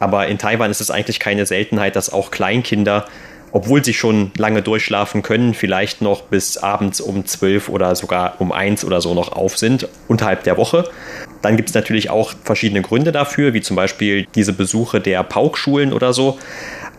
Aber 0.00 0.26
in 0.28 0.38
Taiwan 0.38 0.70
ist 0.70 0.80
es 0.80 0.90
eigentlich 0.90 1.20
keine 1.20 1.46
Seltenheit, 1.46 1.96
dass 1.96 2.12
auch 2.12 2.30
Kleinkinder, 2.30 3.06
obwohl 3.52 3.84
sie 3.84 3.94
schon 3.94 4.30
lange 4.36 4.62
durchschlafen 4.62 5.22
können, 5.22 5.54
vielleicht 5.54 6.00
noch 6.00 6.22
bis 6.22 6.56
abends 6.56 7.00
um 7.00 7.26
12 7.26 7.68
oder 7.68 7.94
sogar 7.94 8.40
um 8.40 8.52
1 8.52 8.84
oder 8.84 9.00
so 9.00 9.14
noch 9.14 9.32
auf 9.32 9.58
sind, 9.58 9.88
unterhalb 10.08 10.44
der 10.44 10.56
Woche. 10.56 10.88
Dann 11.42 11.56
gibt 11.56 11.68
es 11.68 11.74
natürlich 11.74 12.08
auch 12.08 12.32
verschiedene 12.42 12.82
Gründe 12.82 13.12
dafür, 13.12 13.52
wie 13.52 13.60
zum 13.60 13.76
Beispiel 13.76 14.26
diese 14.34 14.52
Besuche 14.52 15.00
der 15.00 15.22
Paukschulen 15.22 15.92
oder 15.92 16.12
so. 16.12 16.38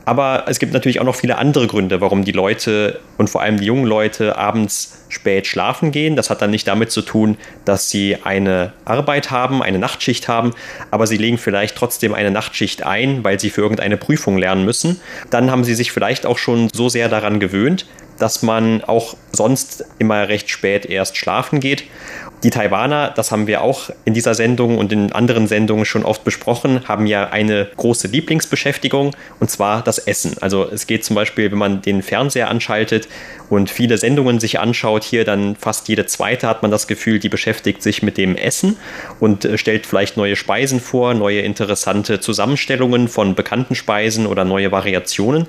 Aber 0.05 0.45
es 0.47 0.59
gibt 0.59 0.73
natürlich 0.73 0.99
auch 0.99 1.05
noch 1.05 1.15
viele 1.15 1.37
andere 1.37 1.67
Gründe, 1.67 1.99
warum 1.99 2.23
die 2.23 2.31
Leute 2.31 2.99
und 3.17 3.29
vor 3.29 3.41
allem 3.41 3.59
die 3.59 3.65
jungen 3.65 3.85
Leute 3.85 4.37
abends 4.37 5.04
spät 5.15 5.47
schlafen 5.47 5.91
gehen. 5.91 6.15
Das 6.15 6.29
hat 6.29 6.41
dann 6.41 6.51
nicht 6.51 6.67
damit 6.67 6.91
zu 6.91 7.01
tun, 7.01 7.37
dass 7.65 7.89
sie 7.89 8.17
eine 8.23 8.73
Arbeit 8.85 9.31
haben, 9.31 9.63
eine 9.63 9.79
Nachtschicht 9.79 10.27
haben, 10.27 10.53
aber 10.91 11.07
sie 11.07 11.17
legen 11.17 11.39
vielleicht 11.39 11.75
trotzdem 11.75 12.13
eine 12.13 12.29
Nachtschicht 12.29 12.85
ein, 12.85 13.23
weil 13.23 13.39
sie 13.39 13.49
für 13.49 13.61
irgendeine 13.61 13.97
Prüfung 13.97 14.37
lernen 14.37 14.65
müssen. 14.65 14.99
Dann 15.31 15.49
haben 15.49 15.63
sie 15.63 15.73
sich 15.73 15.91
vielleicht 15.91 16.25
auch 16.25 16.37
schon 16.37 16.69
so 16.71 16.89
sehr 16.89 17.09
daran 17.09 17.39
gewöhnt, 17.39 17.87
dass 18.19 18.43
man 18.43 18.83
auch 18.83 19.15
sonst 19.31 19.85
immer 19.99 20.27
recht 20.29 20.49
spät 20.49 20.85
erst 20.85 21.17
schlafen 21.17 21.59
geht. 21.59 21.83
Die 22.43 22.49
Taiwaner, 22.49 23.11
das 23.15 23.31
haben 23.31 23.47
wir 23.47 23.61
auch 23.61 23.89
in 24.03 24.13
dieser 24.13 24.35
Sendung 24.35 24.77
und 24.77 24.91
in 24.91 25.11
anderen 25.11 25.47
Sendungen 25.47 25.85
schon 25.85 26.03
oft 26.03 26.23
besprochen, 26.23 26.87
haben 26.87 27.07
ja 27.07 27.29
eine 27.29 27.69
große 27.75 28.07
Lieblingsbeschäftigung 28.07 29.15
und 29.39 29.49
zwar 29.49 29.81
das 29.81 29.97
Essen. 29.97 30.35
Also 30.41 30.69
es 30.69 30.85
geht 30.85 31.03
zum 31.03 31.15
Beispiel, 31.15 31.51
wenn 31.51 31.57
man 31.57 31.81
den 31.81 32.03
Fernseher 32.03 32.49
anschaltet 32.49 33.07
und 33.49 33.69
viele 33.69 33.97
Sendungen 33.97 34.39
sich 34.39 34.59
anschaut, 34.59 35.03
hier 35.03 35.23
dann 35.23 35.55
fast 35.55 35.87
jede 35.87 36.05
zweite 36.05 36.47
hat 36.47 36.61
man 36.61 36.71
das 36.71 36.87
Gefühl, 36.87 37.19
die 37.19 37.29
beschäftigt 37.29 37.83
sich 37.83 38.01
mit 38.01 38.17
dem 38.17 38.35
Essen 38.35 38.77
und 39.19 39.45
äh, 39.45 39.57
stellt 39.57 39.85
vielleicht 39.85 40.17
neue 40.17 40.35
Speisen 40.35 40.79
vor, 40.79 41.13
neue 41.13 41.41
interessante 41.41 42.19
Zusammenstellungen 42.19 43.07
von 43.07 43.35
bekannten 43.35 43.75
Speisen 43.75 44.27
oder 44.27 44.45
neue 44.45 44.71
Variationen. 44.71 45.47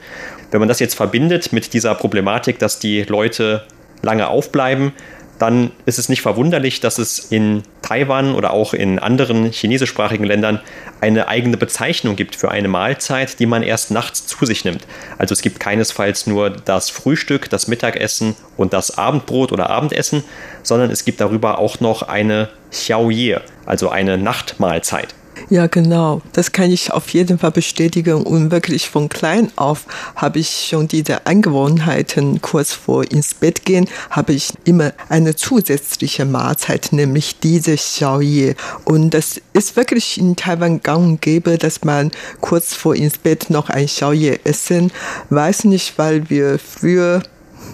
Wenn 0.51 0.61
man 0.61 0.69
das 0.69 0.81
jetzt 0.81 0.95
verbindet 0.95 1.53
mit 1.53 1.73
dieser 1.73 1.95
Problematik, 1.95 2.59
dass 2.59 2.79
die 2.79 3.03
Leute 3.03 3.65
lange 4.03 4.29
aufbleiben, 4.29 4.93
dann 5.39 5.71
ist 5.85 5.99
es 5.99 6.09
nicht 6.09 6.23
verwunderlich, 6.23 6.81
dass 6.81 6.99
es 6.99 7.19
in 7.19 7.63
Taiwan 7.83 8.35
oder 8.35 8.53
auch 8.53 8.75
in 8.75 8.99
anderen 8.99 9.53
chinesischsprachigen 9.53 10.25
Ländern 10.25 10.61
eine 11.01 11.29
eigene 11.29 11.57
Bezeichnung 11.57 12.17
gibt 12.17 12.37
für 12.37 12.51
eine 12.51 12.69
Mahlzeit, 12.69 13.39
die 13.39 13.47
man 13.47 13.63
erst 13.63 13.91
nachts 13.91 14.27
zu 14.27 14.47
sich 14.47 14.65
nimmt. 14.65 14.87
Also 15.19 15.35
es 15.35 15.43
gibt 15.43 15.61
keinesfalls 15.61 16.27
nur 16.27 16.51
das 16.51 16.91
Frühstück, 16.91 17.51
das 17.51 17.69
Mittagessen 17.69 18.35
und 18.57 18.73
das 18.73 18.97
Abendbrot 18.97 19.53
oder 19.53 19.71
Abendessen, 19.71 20.25
sondern 20.63 20.91
es 20.91 21.05
gibt 21.05 21.21
darüber 21.21 21.59
auch 21.59 21.81
noch 21.81 22.03
eine 22.03 22.49
Xiaoye, 22.71 23.41
also 23.67 23.91
eine 23.91 24.19
Nachtmahlzeit. 24.19 25.15
Ja, 25.49 25.67
genau. 25.67 26.23
Das 26.33 26.51
kann 26.51 26.71
ich 26.71 26.93
auf 26.93 27.11
jeden 27.11 27.39
Fall 27.39 27.53
bestätigen. 27.53 28.23
Und 28.25 28.51
wirklich 28.51 28.89
von 28.89 29.09
klein 29.09 29.51
auf 29.57 29.87
habe 30.17 30.39
ich 30.39 30.67
schon 30.69 30.89
diese 30.89 31.27
Angewohnheiten, 31.27 32.41
kurz 32.41 32.73
vor 32.73 33.05
ins 33.11 33.35
Bett 33.35 33.65
gehen, 33.65 33.89
habe 34.11 34.33
ich 34.33 34.53
immer 34.65 34.93
eine 35.09 35.37
zusätzliche 35.37 36.25
Mahlzeit, 36.25 36.89
nämlich 36.93 37.39
diese 37.39 37.77
Xiaoye. 37.77 38.57
Und 38.85 39.11
das 39.11 39.41
ist 39.53 39.77
wirklich 39.77 40.19
in 40.19 40.37
Taiwan 40.37 40.83
gang 40.83 41.05
und 41.05 41.23
gäbe, 41.23 41.59
dass 41.59 41.85
man 41.85 42.11
kurz 42.41 42.75
vor 42.75 42.97
ins 42.97 43.19
Bett 43.19 43.51
noch 43.51 43.71
ein 43.71 43.87
Xiaoye 43.87 44.41
essen. 44.45 44.91
Weiß 45.31 45.65
nicht, 45.65 45.99
weil 45.99 46.29
wir 46.29 46.59
früher, 46.59 47.23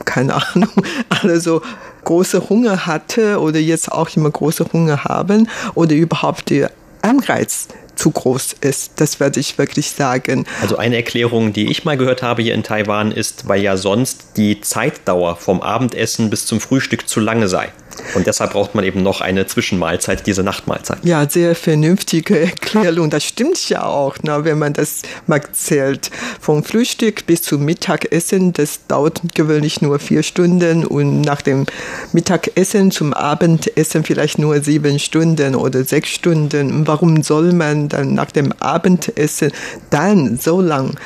keine 0.04 0.35
Ahnung, 0.35 0.71
alle 1.09 1.40
so 1.40 1.62
große 2.04 2.49
Hunger 2.50 2.87
hatte 2.87 3.40
oder 3.40 3.61
jetzt 3.61 3.90
auch 3.90 4.11
immer 4.16 4.31
große 4.31 4.66
Hunger 4.73 5.04
haben 5.04 5.49
oder 5.75 5.95
überhaupt 5.95 6.50
die 6.50 6.66
Anreiz 7.02 7.68
zu 8.02 8.11
groß 8.11 8.56
ist. 8.62 8.92
Das 8.97 9.21
werde 9.21 9.38
ich 9.38 9.59
wirklich 9.59 9.92
sagen. 9.92 10.44
Also 10.61 10.76
eine 10.76 10.97
Erklärung, 10.97 11.52
die 11.52 11.71
ich 11.71 11.85
mal 11.85 11.97
gehört 11.97 12.21
habe 12.21 12.42
hier 12.42 12.52
in 12.52 12.64
Taiwan, 12.64 13.12
ist, 13.12 13.47
weil 13.47 13.62
ja 13.62 13.76
sonst 13.76 14.37
die 14.37 14.61
Zeitdauer 14.61 15.37
vom 15.37 15.62
Abendessen 15.62 16.28
bis 16.28 16.44
zum 16.44 16.61
Frühstück 16.61 17.09
zu 17.09 17.21
lange 17.21 17.47
sei. 17.47 17.71
Und 18.14 18.26
deshalb 18.26 18.52
braucht 18.52 18.75
man 18.75 18.85
eben 18.85 19.02
noch 19.02 19.21
eine 19.21 19.47
Zwischenmahlzeit, 19.47 20.26
diese 20.26 20.42
Nachtmahlzeit. 20.42 20.99
Ja, 21.02 21.28
sehr 21.28 21.54
vernünftige 21.54 22.38
Erklärung. 22.40 23.11
Das 23.11 23.25
stimmt 23.25 23.68
ja 23.68 23.85
auch, 23.85 24.18
ne, 24.23 24.44
wenn 24.44 24.59
man 24.59 24.73
das 24.73 25.02
mal 25.26 25.40
zählt. 25.52 26.11
Vom 26.40 26.64
Frühstück 26.64 27.26
bis 27.26 27.42
zum 27.42 27.64
Mittagessen, 27.64 28.52
das 28.52 28.87
dauert 28.87 29.21
gewöhnlich 29.35 29.80
nur 29.82 29.99
vier 29.99 30.23
Stunden 30.23 30.85
und 30.85 31.23
nach 31.23 31.42
dem 31.42 31.66
Mittagessen 32.12 32.90
zum 32.90 33.12
Abendessen 33.12 34.04
vielleicht 34.04 34.38
nur 34.38 34.61
sieben 34.62 34.99
Stunden 34.99 35.54
oder 35.54 35.85
sechs 35.85 36.11
Stunden. 36.11 36.87
Warum 36.87 37.23
soll 37.23 37.52
man 37.52 37.88
dann 37.92 38.14
nach 38.14 38.30
dem 38.30 38.52
Abendessen 38.61 39.52
dann 39.90 40.38
so 40.38 40.61
lang 40.61 40.96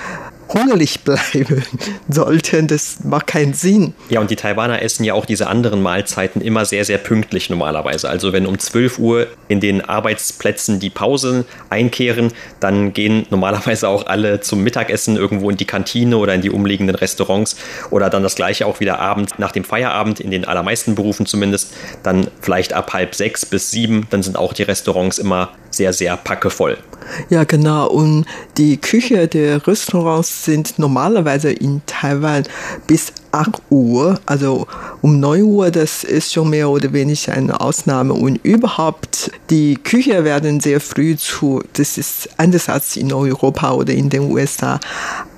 hungrig 0.49 1.01
bleiben 1.05 1.63
sollten. 2.09 2.67
Das 2.67 2.99
macht 3.05 3.27
keinen 3.27 3.55
Sinn. 3.55 3.95
Ja, 4.09 4.21
und 4.21 4.31
die 4.31 4.37
Taiwaner 4.37 4.83
essen 4.83 5.05
ja 5.05 5.15
auch 5.15 5.27
diese 5.27 5.49
anderen 5.49 5.83
Mahlzeiten 5.83 6.41
immer 6.41 6.65
sehr, 6.65 6.85
sehr 6.85 6.99
pünktlich 6.99 7.51
normalerweise. 7.51 8.09
Also 8.09 8.33
wenn 8.33 8.47
um 8.47 8.59
12 8.59 8.99
Uhr 8.99 9.27
in 9.49 9.61
den 9.61 9.83
Arbeitsplätzen 9.83 10.81
die 10.81 10.91
Pausen 10.91 11.45
einkehren, 11.71 12.33
dann 12.61 12.93
gehen 12.93 13.27
normalerweise 13.31 13.89
auch 13.89 14.07
alle 14.07 14.41
zum 14.41 14.63
Mittagessen 14.63 15.17
irgendwo 15.17 15.51
in 15.51 15.57
die 15.57 15.65
Kantine 15.65 16.17
oder 16.19 16.35
in 16.35 16.43
die 16.43 16.51
umliegenden 16.51 16.97
Restaurants 16.97 17.57
oder 17.91 18.11
dann 18.11 18.23
das 18.23 18.35
gleiche 18.35 18.67
auch 18.67 18.81
wieder 18.81 18.99
abends 18.99 19.35
nach 19.39 19.53
dem 19.53 19.65
Feierabend, 19.65 20.21
in 20.21 20.31
den 20.31 20.45
allermeisten 20.45 20.95
Berufen 20.95 21.27
zumindest, 21.27 21.73
dann 22.03 22.29
vielleicht 22.41 22.73
ab 22.73 22.93
halb 22.93 23.15
sechs 23.15 23.45
bis 23.47 23.71
sieben, 23.71 24.07
dann 24.11 24.23
sind 24.23 24.37
auch 24.37 24.53
die 24.53 24.63
Restaurants 24.63 25.19
immer 25.19 25.51
sehr, 25.77 25.93
sehr 25.93 26.17
packevoll. 26.17 26.79
Ja, 27.29 27.45
genau. 27.45 27.89
Und 27.89 28.27
die 28.57 28.79
Küche 28.79 29.29
der 29.29 29.67
Restaurants 29.67 30.45
sind 30.45 30.79
normalerweise 30.79 31.53
in 31.53 31.83
Taiwan 31.87 32.45
bis 32.87 33.13
8 33.33 33.63
Uhr, 33.71 34.19
also 34.27 34.67
um 35.03 35.21
9 35.21 35.43
Uhr, 35.43 35.71
das 35.71 36.05
ist 36.05 36.33
schon 36.33 36.51
mehr 36.51 36.69
oder 36.71 36.93
weniger 36.93 37.33
eine 37.33 37.61
Ausnahme. 37.61 38.15
Und 38.15 38.37
überhaupt, 38.45 39.31
die 39.51 39.77
Küche 39.77 40.25
werden 40.25 40.61
sehr 40.61 40.81
früh 40.81 41.17
zu. 41.17 41.63
Das 41.75 41.99
ist 41.99 42.29
anders 42.39 42.69
als 42.69 42.97
in 42.97 43.13
Europa 43.13 43.73
oder 43.73 43.93
in 43.93 44.09
den 44.09 44.31
USA. 44.31 44.81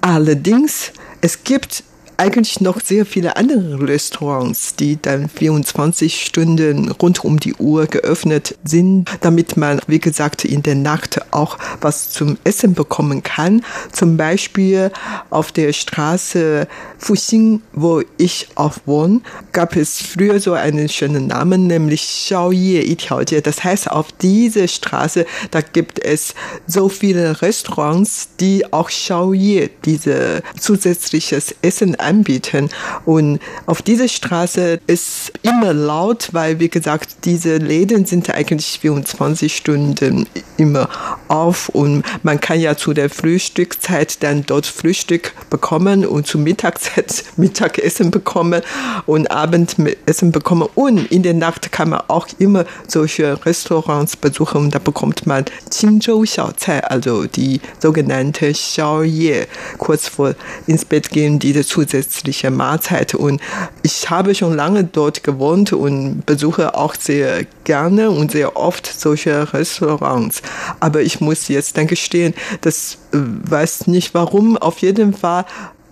Allerdings, 0.00 0.92
es 1.20 1.42
gibt 1.44 1.82
eigentlich 2.18 2.60
noch 2.60 2.80
sehr 2.80 3.06
viele 3.06 3.36
andere 3.36 3.88
Restaurants, 3.88 4.74
die 4.74 5.00
dann 5.00 5.28
24 5.28 6.24
Stunden 6.24 6.90
rund 6.90 7.24
um 7.24 7.38
die 7.38 7.54
Uhr 7.54 7.86
geöffnet 7.86 8.58
sind, 8.64 9.08
damit 9.20 9.56
man, 9.56 9.80
wie 9.86 10.00
gesagt, 10.00 10.44
in 10.44 10.64
der 10.64 10.74
Nacht 10.74 11.32
auch 11.32 11.56
was 11.80 12.10
zum 12.10 12.36
Essen 12.42 12.74
bekommen 12.74 13.22
kann. 13.22 13.64
Zum 13.92 14.16
Beispiel 14.16 14.90
auf 15.30 15.52
der 15.52 15.72
Straße 15.72 16.66
Fuxing, 16.98 17.62
wo 17.72 18.02
ich 18.16 18.48
auch 18.56 18.74
wohne, 18.84 19.20
gab 19.52 19.76
es 19.76 20.02
früher 20.02 20.40
so 20.40 20.54
einen 20.54 20.88
schönen 20.88 21.28
Namen, 21.28 21.68
nämlich 21.68 22.02
Xiaoye 22.02 22.82
Itiaojie. 22.82 23.42
Das 23.42 23.62
heißt, 23.62 23.92
auf 23.92 24.10
dieser 24.10 24.66
Straße, 24.66 25.24
da 25.52 25.60
gibt 25.60 26.00
es 26.04 26.34
so 26.66 26.88
viele 26.88 27.40
Restaurants, 27.40 28.30
die 28.40 28.72
auch 28.72 28.88
Xiaoye, 28.88 29.70
diese 29.84 30.42
zusätzliches 30.58 31.54
Essen 31.62 31.94
anbieten. 32.08 32.70
Und 33.04 33.40
auf 33.66 33.82
dieser 33.82 34.08
Straße 34.08 34.80
ist 34.86 35.32
immer 35.42 35.72
laut, 35.72 36.30
weil, 36.32 36.58
wie 36.60 36.68
gesagt, 36.68 37.24
diese 37.24 37.58
Läden 37.58 38.04
sind 38.06 38.30
eigentlich 38.30 38.78
24 38.80 39.54
Stunden 39.54 40.26
immer 40.56 40.88
auf. 41.28 41.68
Und 41.68 42.04
man 42.22 42.40
kann 42.40 42.60
ja 42.60 42.76
zu 42.76 42.94
der 42.94 43.10
Frühstückszeit 43.10 44.22
dann 44.22 44.44
dort 44.46 44.66
Frühstück 44.66 45.32
bekommen 45.50 46.06
und 46.06 46.26
zu 46.26 46.38
Mittagszeit 46.38 47.24
Mittagessen 47.36 48.10
bekommen 48.10 48.62
und 49.06 49.30
Abendessen 49.30 50.32
bekommen. 50.32 50.68
Und 50.74 51.10
in 51.12 51.22
der 51.22 51.34
Nacht 51.34 51.72
kann 51.72 51.90
man 51.90 52.02
auch 52.08 52.26
immer 52.38 52.64
solche 52.86 53.44
Restaurants 53.44 54.16
besuchen. 54.16 54.62
Und 54.62 54.74
da 54.74 54.78
bekommt 54.78 55.26
man 55.26 55.44
Qingzhou 55.70 56.22
Xiaocai, 56.22 56.80
also 56.84 57.26
die 57.26 57.60
sogenannte 57.78 58.52
Xiaoye, 58.52 59.46
kurz 59.78 60.08
vor 60.08 60.34
ins 60.66 60.84
Bett 60.84 61.10
gehen, 61.10 61.38
diese 61.38 61.64
zusätzliche 62.02 62.50
Mahlzeit 62.50 63.14
und 63.14 63.40
ich 63.82 64.10
habe 64.10 64.34
schon 64.34 64.54
lange 64.54 64.84
dort 64.84 65.24
gewohnt 65.24 65.72
und 65.72 66.24
besuche 66.26 66.74
auch 66.74 66.94
sehr 66.94 67.44
gerne 67.64 68.10
und 68.10 68.32
sehr 68.32 68.56
oft 68.56 68.86
solche 68.86 69.52
Restaurants. 69.52 70.42
Aber 70.80 71.02
ich 71.02 71.20
muss 71.20 71.48
jetzt 71.48 71.76
dann 71.76 71.86
gestehen, 71.86 72.34
das 72.60 72.98
äh, 73.12 73.18
weiß 73.18 73.86
nicht 73.86 74.14
warum. 74.14 74.56
Auf 74.56 74.78
jeden 74.78 75.14
Fall 75.14 75.44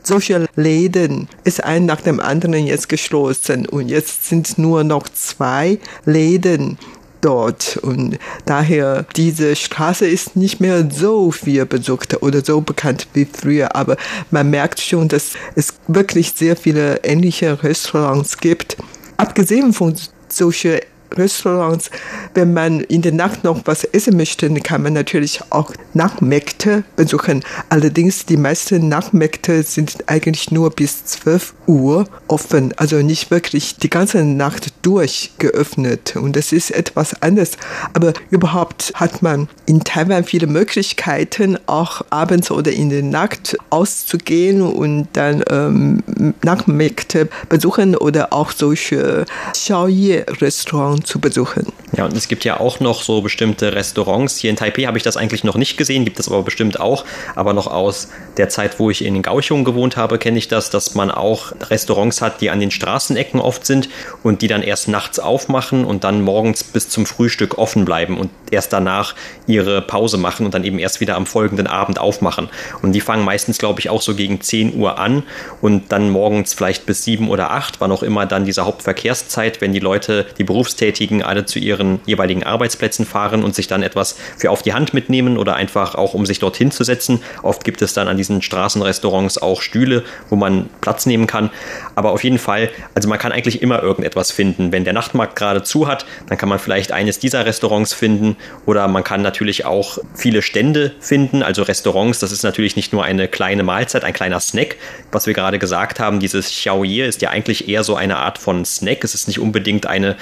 solche 0.03 0.47
Läden 0.55 1.29
ist 1.45 1.65
ein 1.65 1.87
nach 1.87 2.01
dem 2.01 2.21
anderen 2.21 2.67
jetzt 2.67 2.89
geschlossen 2.89 3.67
und 3.67 3.89
jetzt 3.89 4.29
sind 4.29 4.59
nur 4.59 4.85
noch 4.85 5.09
zwei 5.09 5.79
Läden 6.05 6.79
dort 7.27 7.77
und 7.79 8.19
daher 8.45 9.05
diese 9.17 9.57
Straße 9.57 10.07
ist 10.07 10.37
nicht 10.37 10.61
mehr 10.61 10.89
so 10.91 11.33
viel 11.33 11.67
besucht 11.67 12.23
oder 12.23 12.45
so 12.45 12.61
bekannt 12.61 13.09
wie 13.15 13.27
früher, 13.27 13.75
aber 13.75 13.97
man 14.31 14.49
merkt 14.49 14.81
schon, 14.81 15.09
dass 15.09 15.33
es 15.57 15.75
wirklich 15.89 16.33
sehr 16.33 16.57
viele 16.57 17.01
ähnliche 17.03 17.63
Restaurants 17.63 18.39
gibt. 18.39 18.77
Abgesehen 19.17 19.73
von 19.73 19.95
solchen 20.29 20.79
Restaurants, 21.15 21.91
wenn 22.35 22.53
man 22.53 22.81
in 22.81 23.03
der 23.03 23.13
Nacht 23.13 23.45
noch 23.45 23.63
was 23.65 23.85
essen 23.85 24.17
möchte, 24.17 24.53
kann 24.61 24.83
man 24.83 24.93
natürlich 24.93 25.41
auch 25.51 25.73
Nachtmärkte 25.95 26.85
besuchen. 26.97 27.43
Allerdings 27.69 28.27
die 28.27 28.37
meisten 28.37 28.89
Nachtmärkte 28.89 29.63
sind 29.63 30.05
eigentlich 30.07 30.51
nur 30.51 30.71
bis 30.71 31.05
12 31.05 31.55
Uhr 31.67 32.07
offen, 32.29 32.73
also 32.77 32.97
nicht 32.97 33.31
wirklich 33.31 33.77
die 33.77 33.91
ganze 33.91 34.25
Nacht 34.25 34.73
durch 34.83 35.33
geöffnet. 35.39 36.17
Und 36.17 36.37
das 36.37 36.53
ist 36.53 36.71
etwas 36.71 37.21
anders. 37.23 37.53
Aber 37.93 38.13
überhaupt 38.31 38.93
hat 38.95 39.23
man 39.23 39.49
in 39.67 39.81
Taiwan 39.81 40.25
viele 40.25 40.47
Möglichkeiten, 40.47 41.59
auch 41.67 42.03
abends 42.11 42.51
oder 42.51 42.73
in 42.73 42.91
der 42.91 43.03
Nacht 43.03 43.57
auszugehen 43.71 44.63
und 44.63 45.09
dann 45.13 45.43
ähm, 45.51 46.03
Nachtmärkte 46.43 47.29
besuchen 47.49 47.97
oder 47.97 48.33
auch 48.33 48.51
solche 48.51 49.25
Xiaoye-Restaurants 49.53 50.96
zu 51.05 51.21
besuchen. 51.21 51.67
Ja, 51.97 52.05
und 52.05 52.17
es 52.17 52.29
gibt 52.29 52.45
ja 52.45 52.61
auch 52.61 52.81
noch 52.81 53.03
so 53.03 53.23
bestimmte 53.23 53.73
Restaurants. 53.73 54.39
Hier 54.39 54.51
in 54.51 54.57
Taipei 54.57 54.83
habe 54.83 54.99
ich 54.99 55.05
das 55.05 55.17
eigentlich 55.17 55.45
noch 55.45 55.57
nicht 55.57 55.77
gesehen, 55.77 56.05
gibt 56.05 56.19
es 56.19 56.29
aber 56.29 56.43
bestimmt 56.43 56.81
auch. 56.81 57.05
Aber 57.35 57.53
noch 57.53 57.67
aus 57.67 58.09
der 58.37 58.49
Zeit, 58.49 58.79
wo 58.79 58.91
ich 58.91 59.05
in 59.05 59.23
Kaohsiung 59.23 59.65
gewohnt 59.65 59.97
habe, 59.97 60.19
kenne 60.19 60.39
ich 60.39 60.49
das, 60.49 60.71
dass 60.71 60.95
man 60.95 61.11
auch 61.11 61.53
Restaurants 61.71 62.21
hat, 62.21 62.41
die 62.41 62.51
an 62.51 62.61
den 62.61 62.71
Straßenecken 62.71 63.41
oft 63.41 63.65
sind 63.65 63.89
und 64.23 64.43
die 64.43 64.49
dann 64.49 64.63
erst 64.63 64.89
nachts 64.89 65.19
aufmachen 65.19 65.85
und 65.85 66.05
dann 66.05 66.23
morgens 66.23 66.65
bis 66.65 66.89
zum 66.89 67.07
Frühstück 67.07 67.59
offen 67.59 67.85
bleiben 67.85 68.19
und 68.19 68.31
erst 68.51 68.73
danach 68.73 69.15
ihre 69.47 69.81
Pause 69.83 70.19
machen 70.19 70.45
und 70.45 70.55
dann 70.55 70.65
eben 70.65 70.79
erst 70.79 71.01
wieder 71.01 71.17
am 71.17 71.27
folgenden 71.27 71.67
Abend 71.67 71.99
aufmachen. 71.99 72.49
Und 72.83 72.93
die 72.93 73.01
fangen 73.01 73.25
meistens, 73.25 73.59
glaube 73.59 73.81
ich, 73.81 73.91
auch 73.91 74.03
so 74.03 74.15
gegen 74.15 74.41
10 74.41 74.77
Uhr 74.77 74.99
an 74.99 75.23
und 75.61 75.93
dann 75.93 76.11
morgens 76.11 76.55
vielleicht 76.55 76.87
bis 76.87 77.05
7 77.05 77.31
oder 77.31 77.51
8, 77.53 77.81
wann 77.81 77.93
auch 77.93 78.03
immer 78.03 78.27
dann 78.27 78.45
diese 78.45 78.65
Hauptverkehrszeit, 78.65 79.61
wenn 79.61 79.73
die 79.73 79.81
Leute, 79.81 80.27
die 80.39 80.45
Berufstätigen 80.45 80.86
alle 81.23 81.45
zu 81.47 81.59
ihren 81.59 82.01
jeweiligen 82.07 82.45
Arbeitsplätzen 82.45 83.07
fahren 83.07 83.43
und 83.43 83.55
sich 83.55 83.67
dann 83.67 83.83
etwas 83.83 84.17
für 84.37 84.51
auf 84.51 84.63
die 84.63 84.73
Hand 84.73 84.95
mitnehmen 84.95 85.39
oder 85.39 85.57
einfach 85.57 85.95
auch 85.95 86.15
um 86.15 86.27
sich 86.27 86.39
dorthin 86.39 86.71
zu 86.71 86.85
setzen. 86.85 87.23
Oft 87.43 87.65
gibt 87.65 87.83
es 87.83 87.93
dann 87.93 88.09
an 88.09 88.17
diesen 88.17 88.43
Straßenrestaurants 88.43 89.39
auch 89.39 89.63
Stühle, 89.63 90.05
wo 90.31 90.37
man 90.37 90.69
Platz 90.81 91.07
nehmen 91.07 91.27
kann. 91.27 91.51
Aber 91.95 92.13
auf 92.13 92.25
jeden 92.25 92.39
Fall, 92.39 92.71
also 92.95 93.09
man 93.09 93.19
kann 93.19 93.33
eigentlich 93.33 93.63
immer 93.63 93.83
irgendetwas 93.83 94.31
finden. 94.31 94.73
Wenn 94.73 94.85
der 94.85 94.93
Nachtmarkt 94.93 95.37
gerade 95.37 95.63
zu 95.63 95.87
hat, 95.87 96.07
dann 96.29 96.39
kann 96.39 96.49
man 96.49 96.59
vielleicht 96.59 96.93
eines 96.93 97.19
dieser 97.19 97.47
Restaurants 97.47 97.93
finden 97.93 98.37
oder 98.65 98.89
man 98.89 99.05
kann 99.05 99.23
natürlich 99.23 99.65
auch 99.65 99.99
viele 100.15 100.43
Stände 100.43 100.93
finden, 101.01 101.43
also 101.43 101.63
Restaurants. 101.63 102.19
Das 102.21 102.33
ist 102.33 102.43
natürlich 102.43 102.77
nicht 102.77 102.93
nur 102.93 103.05
eine 103.05 103.29
kleine 103.29 103.63
Mahlzeit, 103.63 104.05
ein 104.05 104.13
kleiner 104.13 104.41
Snack, 104.41 104.77
was 105.13 105.27
wir 105.27 105.35
gerade 105.35 105.59
gesagt 105.59 106.01
haben. 106.01 106.21
Dieses 106.21 106.49
Xiaoye 106.49 107.07
ist 107.07 107.23
ja 107.23 107.31
eigentlich 107.31 107.69
eher 107.69 107.85
so 107.85 107.97
eine 107.97 108.19
Art 108.19 108.39
von 108.39 108.65
Snack. 108.65 109.05
Es 109.05 109.15
ist 109.15 109.29
nicht 109.29 109.41
unbedingt 109.41 109.87
eine 109.87 110.17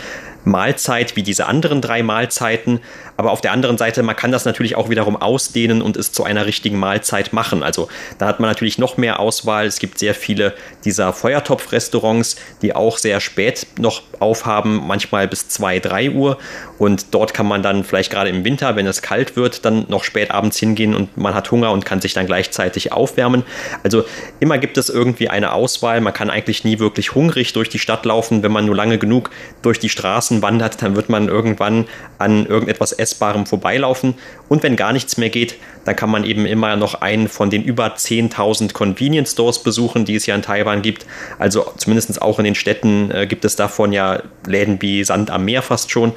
Mahlzeit 0.44 1.16
wie 1.16 1.22
diese 1.22 1.46
anderen 1.46 1.80
drei 1.80 2.02
Mahlzeiten. 2.02 2.80
Aber 3.16 3.30
auf 3.30 3.40
der 3.40 3.52
anderen 3.52 3.78
Seite, 3.78 4.02
man 4.02 4.16
kann 4.16 4.32
das 4.32 4.44
natürlich 4.44 4.76
auch 4.76 4.90
wiederum 4.90 5.16
ausdehnen 5.16 5.82
und 5.82 5.96
es 5.96 6.12
zu 6.12 6.24
einer 6.24 6.46
richtigen 6.46 6.78
Mahlzeit 6.78 7.32
machen. 7.32 7.62
Also 7.62 7.88
da 8.18 8.26
hat 8.26 8.40
man 8.40 8.50
natürlich 8.50 8.78
noch 8.78 8.96
mehr 8.96 9.20
Auswahl. 9.20 9.66
Es 9.66 9.78
gibt 9.78 9.98
sehr 9.98 10.14
viele 10.14 10.54
dieser 10.84 11.12
Feuertopf-Restaurants, 11.12 12.36
die 12.62 12.74
auch 12.74 12.98
sehr 12.98 13.20
spät 13.20 13.66
noch 13.78 14.02
aufhaben, 14.20 14.86
manchmal 14.86 15.28
bis 15.28 15.48
2, 15.48 15.80
3 15.80 16.10
Uhr. 16.10 16.38
Und 16.78 17.14
dort 17.14 17.34
kann 17.34 17.46
man 17.46 17.62
dann 17.62 17.84
vielleicht 17.84 18.10
gerade 18.10 18.30
im 18.30 18.44
Winter, 18.44 18.74
wenn 18.74 18.86
es 18.86 19.00
kalt 19.00 19.36
wird, 19.36 19.64
dann 19.64 19.86
noch 19.88 20.02
spät 20.02 20.30
abends 20.32 20.58
hingehen 20.58 20.94
und 20.94 21.16
man 21.16 21.34
hat 21.34 21.50
Hunger 21.50 21.70
und 21.70 21.84
kann 21.84 22.00
sich 22.00 22.14
dann 22.14 22.26
gleichzeitig 22.26 22.92
aufwärmen. 22.92 23.44
Also 23.84 24.04
immer 24.40 24.58
gibt 24.58 24.76
es 24.76 24.88
irgendwie 24.88 25.28
eine 25.28 25.52
Auswahl. 25.52 26.00
Man 26.00 26.12
kann 26.12 26.30
eigentlich 26.30 26.64
nie 26.64 26.80
wirklich 26.80 27.14
hungrig 27.14 27.52
durch 27.52 27.68
die 27.68 27.78
Stadt 27.78 28.04
laufen, 28.04 28.42
wenn 28.42 28.50
man 28.52 28.66
nur 28.66 28.74
lange 28.74 28.98
genug 28.98 29.30
durch 29.62 29.78
die 29.78 29.88
Straßen 29.88 30.42
wandert, 30.42 30.82
dann 30.82 30.96
wird 30.96 31.08
man 31.08 31.28
irgendwann 31.28 31.86
an 32.18 32.46
irgendetwas 32.46 32.92
Essbarem 33.04 33.44
vorbeilaufen. 33.44 34.14
Und 34.48 34.62
wenn 34.62 34.76
gar 34.76 34.94
nichts 34.94 35.18
mehr 35.18 35.28
geht, 35.28 35.56
dann 35.84 35.94
kann 35.94 36.10
man 36.10 36.24
eben 36.24 36.46
immer 36.46 36.76
noch 36.76 36.94
einen 36.94 37.28
von 37.28 37.50
den 37.50 37.62
über 37.62 37.88
10.000 37.88 38.72
Convenience 38.72 39.32
Stores 39.32 39.62
besuchen, 39.62 40.06
die 40.06 40.14
es 40.14 40.24
ja 40.24 40.34
in 40.34 40.40
Taiwan 40.42 40.80
gibt. 40.80 41.04
Also 41.38 41.70
zumindest 41.76 42.22
auch 42.22 42.38
in 42.38 42.46
den 42.46 42.54
Städten 42.54 43.10
äh, 43.10 43.26
gibt 43.26 43.44
es 43.44 43.56
davon 43.56 43.92
ja 43.92 44.22
Läden 44.46 44.80
wie 44.80 45.04
Sand 45.04 45.30
am 45.30 45.44
Meer 45.44 45.60
fast 45.60 45.90
schon. 45.90 46.12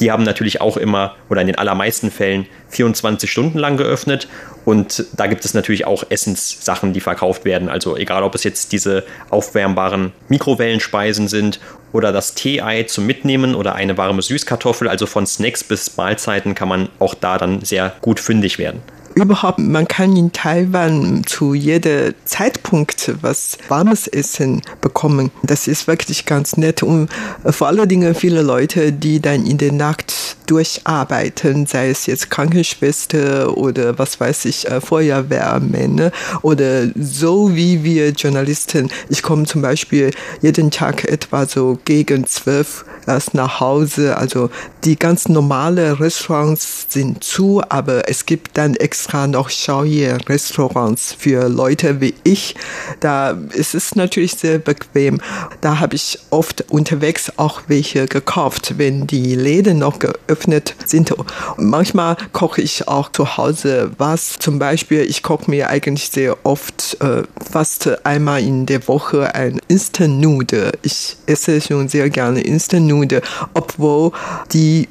Die 0.00 0.10
haben 0.10 0.24
natürlich 0.24 0.60
auch 0.60 0.76
immer 0.76 1.14
oder 1.30 1.40
in 1.40 1.46
den 1.46 1.56
allermeisten 1.56 2.10
Fällen 2.10 2.46
24 2.70 3.30
Stunden 3.30 3.58
lang 3.58 3.76
geöffnet 3.76 4.26
und 4.64 5.04
da 5.16 5.26
gibt 5.26 5.44
es 5.44 5.54
natürlich 5.54 5.86
auch 5.86 6.04
Essenssachen, 6.08 6.92
die 6.92 7.00
verkauft 7.00 7.44
werden. 7.44 7.68
Also 7.68 7.96
egal, 7.96 8.22
ob 8.22 8.34
es 8.34 8.44
jetzt 8.44 8.72
diese 8.72 9.04
aufwärmbaren 9.30 10.12
Mikrowellenspeisen 10.28 11.28
sind 11.28 11.60
oder 11.92 12.12
das 12.12 12.34
Tee-Ei 12.34 12.84
zum 12.84 13.06
Mitnehmen 13.06 13.54
oder 13.54 13.74
eine 13.74 13.96
warme 13.98 14.22
Süßkartoffel. 14.22 14.88
Also 14.88 15.06
von 15.06 15.26
Snacks 15.26 15.64
bis 15.64 15.96
Mahlzeiten 15.96 16.54
kann 16.54 16.68
man 16.68 16.88
auch 16.98 17.14
da 17.14 17.38
dann 17.38 17.62
sehr 17.64 17.94
gut 18.00 18.20
fündig 18.20 18.58
werden 18.58 18.82
überhaupt, 19.14 19.58
man 19.58 19.86
kann 19.86 20.16
in 20.16 20.32
Taiwan 20.32 21.22
zu 21.24 21.54
jeder 21.54 22.12
Zeitpunkt 22.24 23.12
was 23.20 23.58
warmes 23.68 24.08
Essen 24.08 24.62
bekommen. 24.80 25.30
Das 25.42 25.68
ist 25.68 25.86
wirklich 25.86 26.26
ganz 26.26 26.56
nett 26.56 26.82
und 26.82 27.08
vor 27.44 27.68
allen 27.68 27.88
Dingen 27.88 28.14
viele 28.14 28.42
Leute, 28.42 28.92
die 28.92 29.20
dann 29.20 29.46
in 29.46 29.58
der 29.58 29.72
Nacht 29.72 30.36
durcharbeiten, 30.46 31.66
sei 31.66 31.90
es 31.90 32.06
jetzt 32.06 32.30
Krankenschwester 32.30 33.56
oder 33.56 33.98
was 33.98 34.20
weiß 34.20 34.44
ich, 34.46 34.68
äh, 34.68 34.80
Feuerwehrmänner 34.80 36.12
oder 36.42 36.88
so 36.94 37.54
wie 37.54 37.82
wir 37.84 38.10
Journalisten. 38.10 38.90
Ich 39.08 39.22
komme 39.22 39.44
zum 39.44 39.62
Beispiel 39.62 40.10
jeden 40.42 40.70
Tag 40.70 41.04
etwa 41.04 41.46
so 41.46 41.78
gegen 41.84 42.26
zwölf 42.26 42.84
erst 43.06 43.34
nach 43.34 43.60
Hause. 43.60 44.16
Also 44.16 44.50
die 44.84 44.96
ganz 44.98 45.28
normale 45.28 46.00
Restaurants 46.00 46.86
sind 46.88 47.24
zu, 47.24 47.62
aber 47.68 48.08
es 48.08 48.26
gibt 48.26 48.56
dann 48.58 48.74
extra 48.74 49.26
noch 49.26 49.48
Xiaoye-Restaurants 49.48 51.14
für 51.18 51.48
Leute 51.48 52.00
wie 52.00 52.14
ich. 52.24 52.54
Da 53.00 53.36
ist 53.52 53.74
es 53.74 53.94
natürlich 53.94 54.32
sehr 54.32 54.58
bequem. 54.58 55.20
Da 55.60 55.80
habe 55.80 55.96
ich 55.96 56.18
oft 56.30 56.70
unterwegs 56.70 57.32
auch 57.36 57.62
welche 57.68 58.06
gekauft, 58.06 58.74
wenn 58.78 59.06
die 59.06 59.34
Läden 59.34 59.78
noch 59.78 59.98
geöffnet 59.98 60.33
geöffnet 60.34 60.74
sind. 60.84 61.14
Manchmal 61.56 62.16
koche 62.32 62.60
ich 62.60 62.88
auch 62.88 63.10
zu 63.12 63.36
Hause 63.36 63.92
was. 63.98 64.38
Zum 64.38 64.58
Beispiel, 64.58 65.02
ich 65.02 65.22
koche 65.22 65.50
mir 65.50 65.68
eigentlich 65.68 66.08
sehr 66.10 66.36
oft, 66.44 66.96
äh, 67.00 67.22
fast 67.50 68.04
einmal 68.04 68.42
in 68.42 68.66
der 68.66 68.86
Woche 68.88 69.34
ein 69.34 69.60
Instant 69.68 70.20
Nude. 70.20 70.72
Ich 70.82 71.16
esse 71.26 71.60
schon 71.60 71.88
sehr 71.88 72.10
gerne 72.10 72.40
Instant 72.40 72.86
Nude, 72.86 73.22
obwohl 73.54 74.12
die 74.52 74.88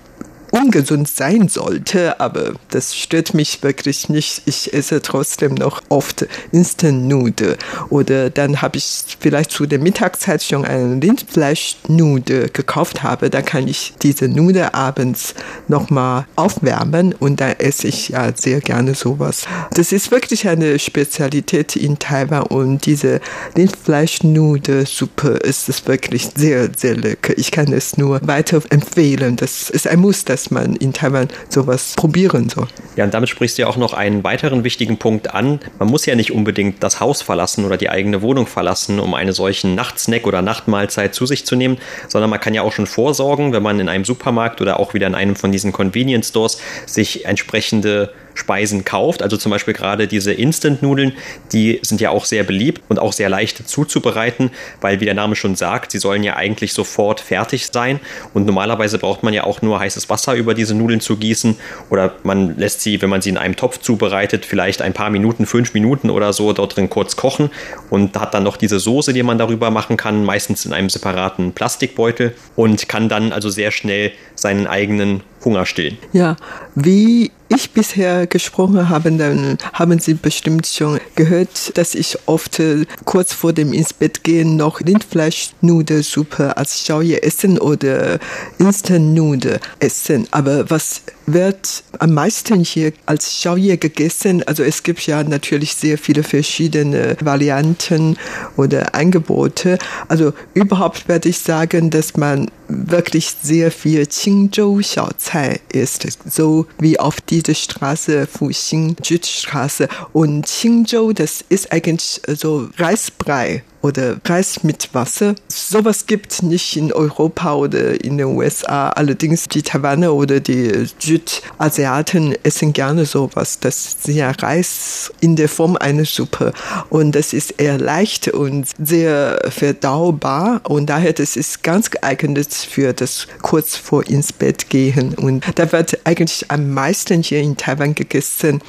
ungesund 0.53 1.07
sein 1.07 1.47
sollte, 1.47 2.19
aber 2.19 2.53
das 2.69 2.95
stört 2.95 3.33
mich 3.33 3.63
wirklich 3.63 4.07
nicht. 4.07 4.43
Ich 4.45 4.71
esse 4.73 5.01
trotzdem 5.01 5.55
noch 5.55 5.81
oft 5.89 6.27
Instant 6.51 7.07
Nude 7.07 7.57
oder 7.89 8.29
dann 8.29 8.61
habe 8.61 8.77
ich 8.77 9.03
vielleicht 9.19 9.49
zu 9.49 9.65
der 9.65 9.79
Mittagszeit 9.79 10.43
schon 10.43 10.63
einen 10.63 11.01
Rindfleischnude 11.01 12.49
gekauft 12.49 13.01
habe, 13.01 13.31
da 13.31 13.41
kann 13.41 13.67
ich 13.67 13.93
diese 14.03 14.27
Nude 14.27 14.75
abends 14.75 15.33
nochmal 15.67 16.27
aufwärmen 16.35 17.13
und 17.13 17.41
dann 17.41 17.53
esse 17.57 17.87
ich 17.87 18.09
ja 18.09 18.31
sehr 18.35 18.61
gerne 18.61 18.93
sowas. 18.93 19.45
Das 19.73 19.91
ist 19.91 20.11
wirklich 20.11 20.47
eine 20.47 20.77
Spezialität 20.77 21.75
in 21.75 21.97
Taiwan 21.97 22.43
und 22.43 22.85
diese 22.85 23.21
Rindfleischnude-Suppe 23.57 25.29
ist 25.29 25.67
es 25.67 25.87
wirklich 25.87 26.29
sehr, 26.35 26.69
sehr 26.75 26.95
lecker. 26.95 27.35
Ich 27.37 27.49
kann 27.49 27.73
es 27.73 27.97
nur 27.97 28.19
weiter 28.27 28.61
empfehlen. 28.69 29.35
Das 29.35 29.71
ist 29.71 29.87
ein 29.87 29.99
Muss, 29.99 30.25
das 30.25 30.42
dass 30.43 30.51
man 30.51 30.75
in 30.75 30.91
Taiwan 30.91 31.29
sowas 31.47 31.93
probieren 31.95 32.49
soll. 32.49 32.67
Ja, 32.97 33.05
und 33.05 33.13
damit 33.13 33.29
sprichst 33.29 33.57
du 33.57 33.61
ja 33.61 33.67
auch 33.67 33.77
noch 33.77 33.93
einen 33.93 34.23
weiteren 34.23 34.63
wichtigen 34.63 34.97
Punkt 34.97 35.33
an. 35.33 35.59
Man 35.79 35.87
muss 35.87 36.05
ja 36.05 36.15
nicht 36.15 36.31
unbedingt 36.31 36.83
das 36.83 36.99
Haus 36.99 37.21
verlassen 37.21 37.63
oder 37.65 37.77
die 37.77 37.89
eigene 37.89 38.21
Wohnung 38.21 38.45
verlassen, 38.45 38.99
um 38.99 39.13
einen 39.13 39.31
solchen 39.31 39.73
Nachtsnack 39.75 40.27
oder 40.27 40.41
Nachtmahlzeit 40.41 41.15
zu 41.15 41.25
sich 41.25 41.45
zu 41.45 41.55
nehmen, 41.55 41.77
sondern 42.09 42.29
man 42.29 42.41
kann 42.41 42.53
ja 42.53 42.61
auch 42.61 42.73
schon 42.73 42.87
vorsorgen, 42.87 43.53
wenn 43.53 43.63
man 43.63 43.79
in 43.79 43.87
einem 43.87 44.03
Supermarkt 44.03 44.59
oder 44.59 44.79
auch 44.79 44.93
wieder 44.93 45.07
in 45.07 45.15
einem 45.15 45.35
von 45.35 45.51
diesen 45.51 45.71
Convenience 45.71 46.29
Stores 46.29 46.59
sich 46.85 47.25
entsprechende 47.25 48.11
Speisen 48.33 48.85
kauft. 48.85 49.21
Also 49.21 49.37
zum 49.37 49.51
Beispiel 49.51 49.73
gerade 49.73 50.07
diese 50.07 50.33
Instant-Nudeln, 50.33 51.13
die 51.51 51.79
sind 51.83 52.01
ja 52.01 52.09
auch 52.09 52.25
sehr 52.25 52.43
beliebt 52.43 52.81
und 52.89 52.99
auch 52.99 53.13
sehr 53.13 53.29
leicht 53.29 53.67
zuzubereiten, 53.67 54.51
weil 54.81 54.99
wie 54.99 55.05
der 55.05 55.13
Name 55.13 55.35
schon 55.35 55.55
sagt, 55.55 55.91
sie 55.91 55.99
sollen 55.99 56.23
ja 56.23 56.35
eigentlich 56.35 56.73
sofort 56.73 57.19
fertig 57.19 57.67
sein. 57.67 57.99
Und 58.33 58.45
normalerweise 58.45 58.97
braucht 58.97 59.23
man 59.23 59.33
ja 59.33 59.43
auch 59.43 59.61
nur 59.61 59.79
heißes 59.79 60.09
Wasser 60.09 60.33
über 60.33 60.53
diese 60.53 60.75
Nudeln 60.75 61.01
zu 61.01 61.17
gießen 61.17 61.55
oder 61.89 62.15
man 62.23 62.57
lässt 62.57 62.81
sie, 62.81 63.01
wenn 63.01 63.09
man 63.09 63.21
sie 63.21 63.29
in 63.29 63.37
einem 63.37 63.55
Topf 63.55 63.79
zubereitet, 63.79 64.45
vielleicht 64.45 64.81
ein 64.81 64.93
paar 64.93 65.09
Minuten, 65.09 65.45
fünf 65.45 65.73
Minuten 65.73 66.09
oder 66.09 66.33
so 66.33 66.53
dort 66.53 66.75
drin 66.75 66.89
kurz 66.89 67.15
kochen 67.15 67.49
und 67.89 68.19
hat 68.19 68.33
dann 68.33 68.43
noch 68.43 68.57
diese 68.57 68.79
Soße, 68.79 69.13
die 69.13 69.23
man 69.23 69.37
darüber 69.37 69.71
machen 69.71 69.97
kann, 69.97 70.23
meistens 70.23 70.65
in 70.65 70.73
einem 70.73 70.89
separaten 70.89 71.53
Plastikbeutel 71.53 72.33
und 72.55 72.87
kann 72.87 73.09
dann 73.09 73.31
also 73.31 73.49
sehr 73.49 73.71
schnell 73.71 74.11
seinen 74.35 74.67
eigenen 74.67 75.21
Hunger 75.43 75.65
stillen. 75.65 75.97
Ja, 76.13 76.35
wie 76.75 77.31
ich 77.55 77.71
bisher 77.71 78.27
gesprochen 78.27 78.89
habe, 78.89 79.11
dann 79.11 79.57
haben 79.73 79.99
Sie 79.99 80.13
bestimmt 80.13 80.67
schon 80.67 80.99
gehört, 81.15 81.77
dass 81.77 81.95
ich 81.95 82.17
oft 82.25 82.59
äh, 82.59 82.85
kurz 83.05 83.33
vor 83.33 83.53
dem 83.53 83.73
ins 83.73 83.93
Bett 83.93 84.23
gehen 84.23 84.55
noch 84.55 84.81
Rindfleischnudelsuppe 84.81 86.57
als 86.57 86.85
Schauie 86.85 87.15
essen 87.15 87.59
oder 87.59 88.19
Instant 88.59 89.13
Nude 89.13 89.59
essen. 89.79 90.27
Aber 90.31 90.69
was 90.69 91.01
wird 91.25 91.83
am 91.99 92.13
meisten 92.13 92.63
hier 92.63 92.93
als 93.05 93.39
Schauie 93.39 93.77
gegessen? 93.77 94.43
Also 94.43 94.63
es 94.63 94.83
gibt 94.83 95.05
ja 95.05 95.23
natürlich 95.23 95.75
sehr 95.75 95.97
viele 95.97 96.23
verschiedene 96.23 97.15
Varianten 97.21 98.17
oder 98.57 98.95
Angebote. 98.95 99.77
Also 100.07 100.33
überhaupt 100.53 101.07
werde 101.07 101.29
ich 101.29 101.39
sagen, 101.39 101.89
dass 101.89 102.17
man 102.17 102.49
wirklich 102.67 103.35
sehr 103.41 103.71
viel 103.71 104.05
Qingzhou-Xiaocai 104.05 105.59
isst, 105.71 106.07
so 106.29 106.65
wie 106.79 106.99
auf 106.99 107.21
dieser 107.21 107.53
Straße, 107.53 108.27
Fuxing-Straße. 108.27 109.87
Und 110.13 110.45
Qingzhou, 110.47 111.13
das 111.13 111.43
ist 111.49 111.71
eigentlich 111.71 112.21
so 112.27 112.69
Reisbrei 112.77 113.63
oder 113.83 114.15
Reis 114.25 114.63
mit 114.63 114.93
Wasser. 114.93 115.35
Sowas 115.49 116.07
gibt 116.07 116.41
nicht 116.41 116.77
in 116.77 116.93
Europa 116.93 117.53
oder 117.53 118.01
in 118.03 118.17
den 118.17 118.27
USA. 118.27 118.89
Allerdings 118.89 119.49
die 119.49 119.61
Taiwaner 119.61 120.13
oder 120.13 120.39
die 120.39 120.87
Südasiaten 120.97 122.33
essen 122.43 122.71
gerne 122.71 123.05
sowas. 123.05 123.59
Das 123.59 123.85
ist 123.85 124.07
ja 124.07 124.31
Reis 124.31 125.11
in 125.19 125.35
der 125.35 125.49
Form 125.49 125.75
einer 125.75 126.05
Suppe. 126.05 126.53
Und 126.89 127.13
das 127.13 127.33
ist 127.33 127.59
eher 127.59 127.77
leicht 127.77 128.29
und 128.29 128.67
sehr 128.81 129.41
verdaubar. 129.49 130.61
Und 130.63 130.87
daher, 130.87 131.11
das 131.11 131.35
ist 131.35 131.61
ganz 131.61 131.91
geeignet 131.91 132.53
für 132.53 132.93
das 132.93 133.27
kurz 133.41 133.75
vor 133.75 134.07
ins 134.07 134.31
Bett 134.31 134.69
gehen. 134.69 135.13
Und 135.15 135.43
da 135.55 135.69
wird 135.73 135.99
eigentlich 136.05 136.49
am 136.49 136.73
meisten 136.73 137.21
hier 137.21 137.41
in 137.41 137.57
Taiwan 137.57 137.95
gegessen. 137.95 138.61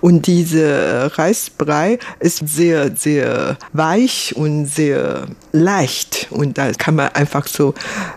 Und 0.00 0.26
diese 0.26 1.10
Reisbrei 1.14 1.98
ist 2.20 2.46
sehr, 2.46 2.94
sehr 2.94 3.56
weich 3.72 4.36
und 4.36 4.57
sehr 4.66 5.26
leicht 5.52 6.28
und 6.30 6.58
da 6.58 6.72
kann 6.72 6.96
man 6.96 7.08
einfach 7.08 7.46
so 7.46 7.74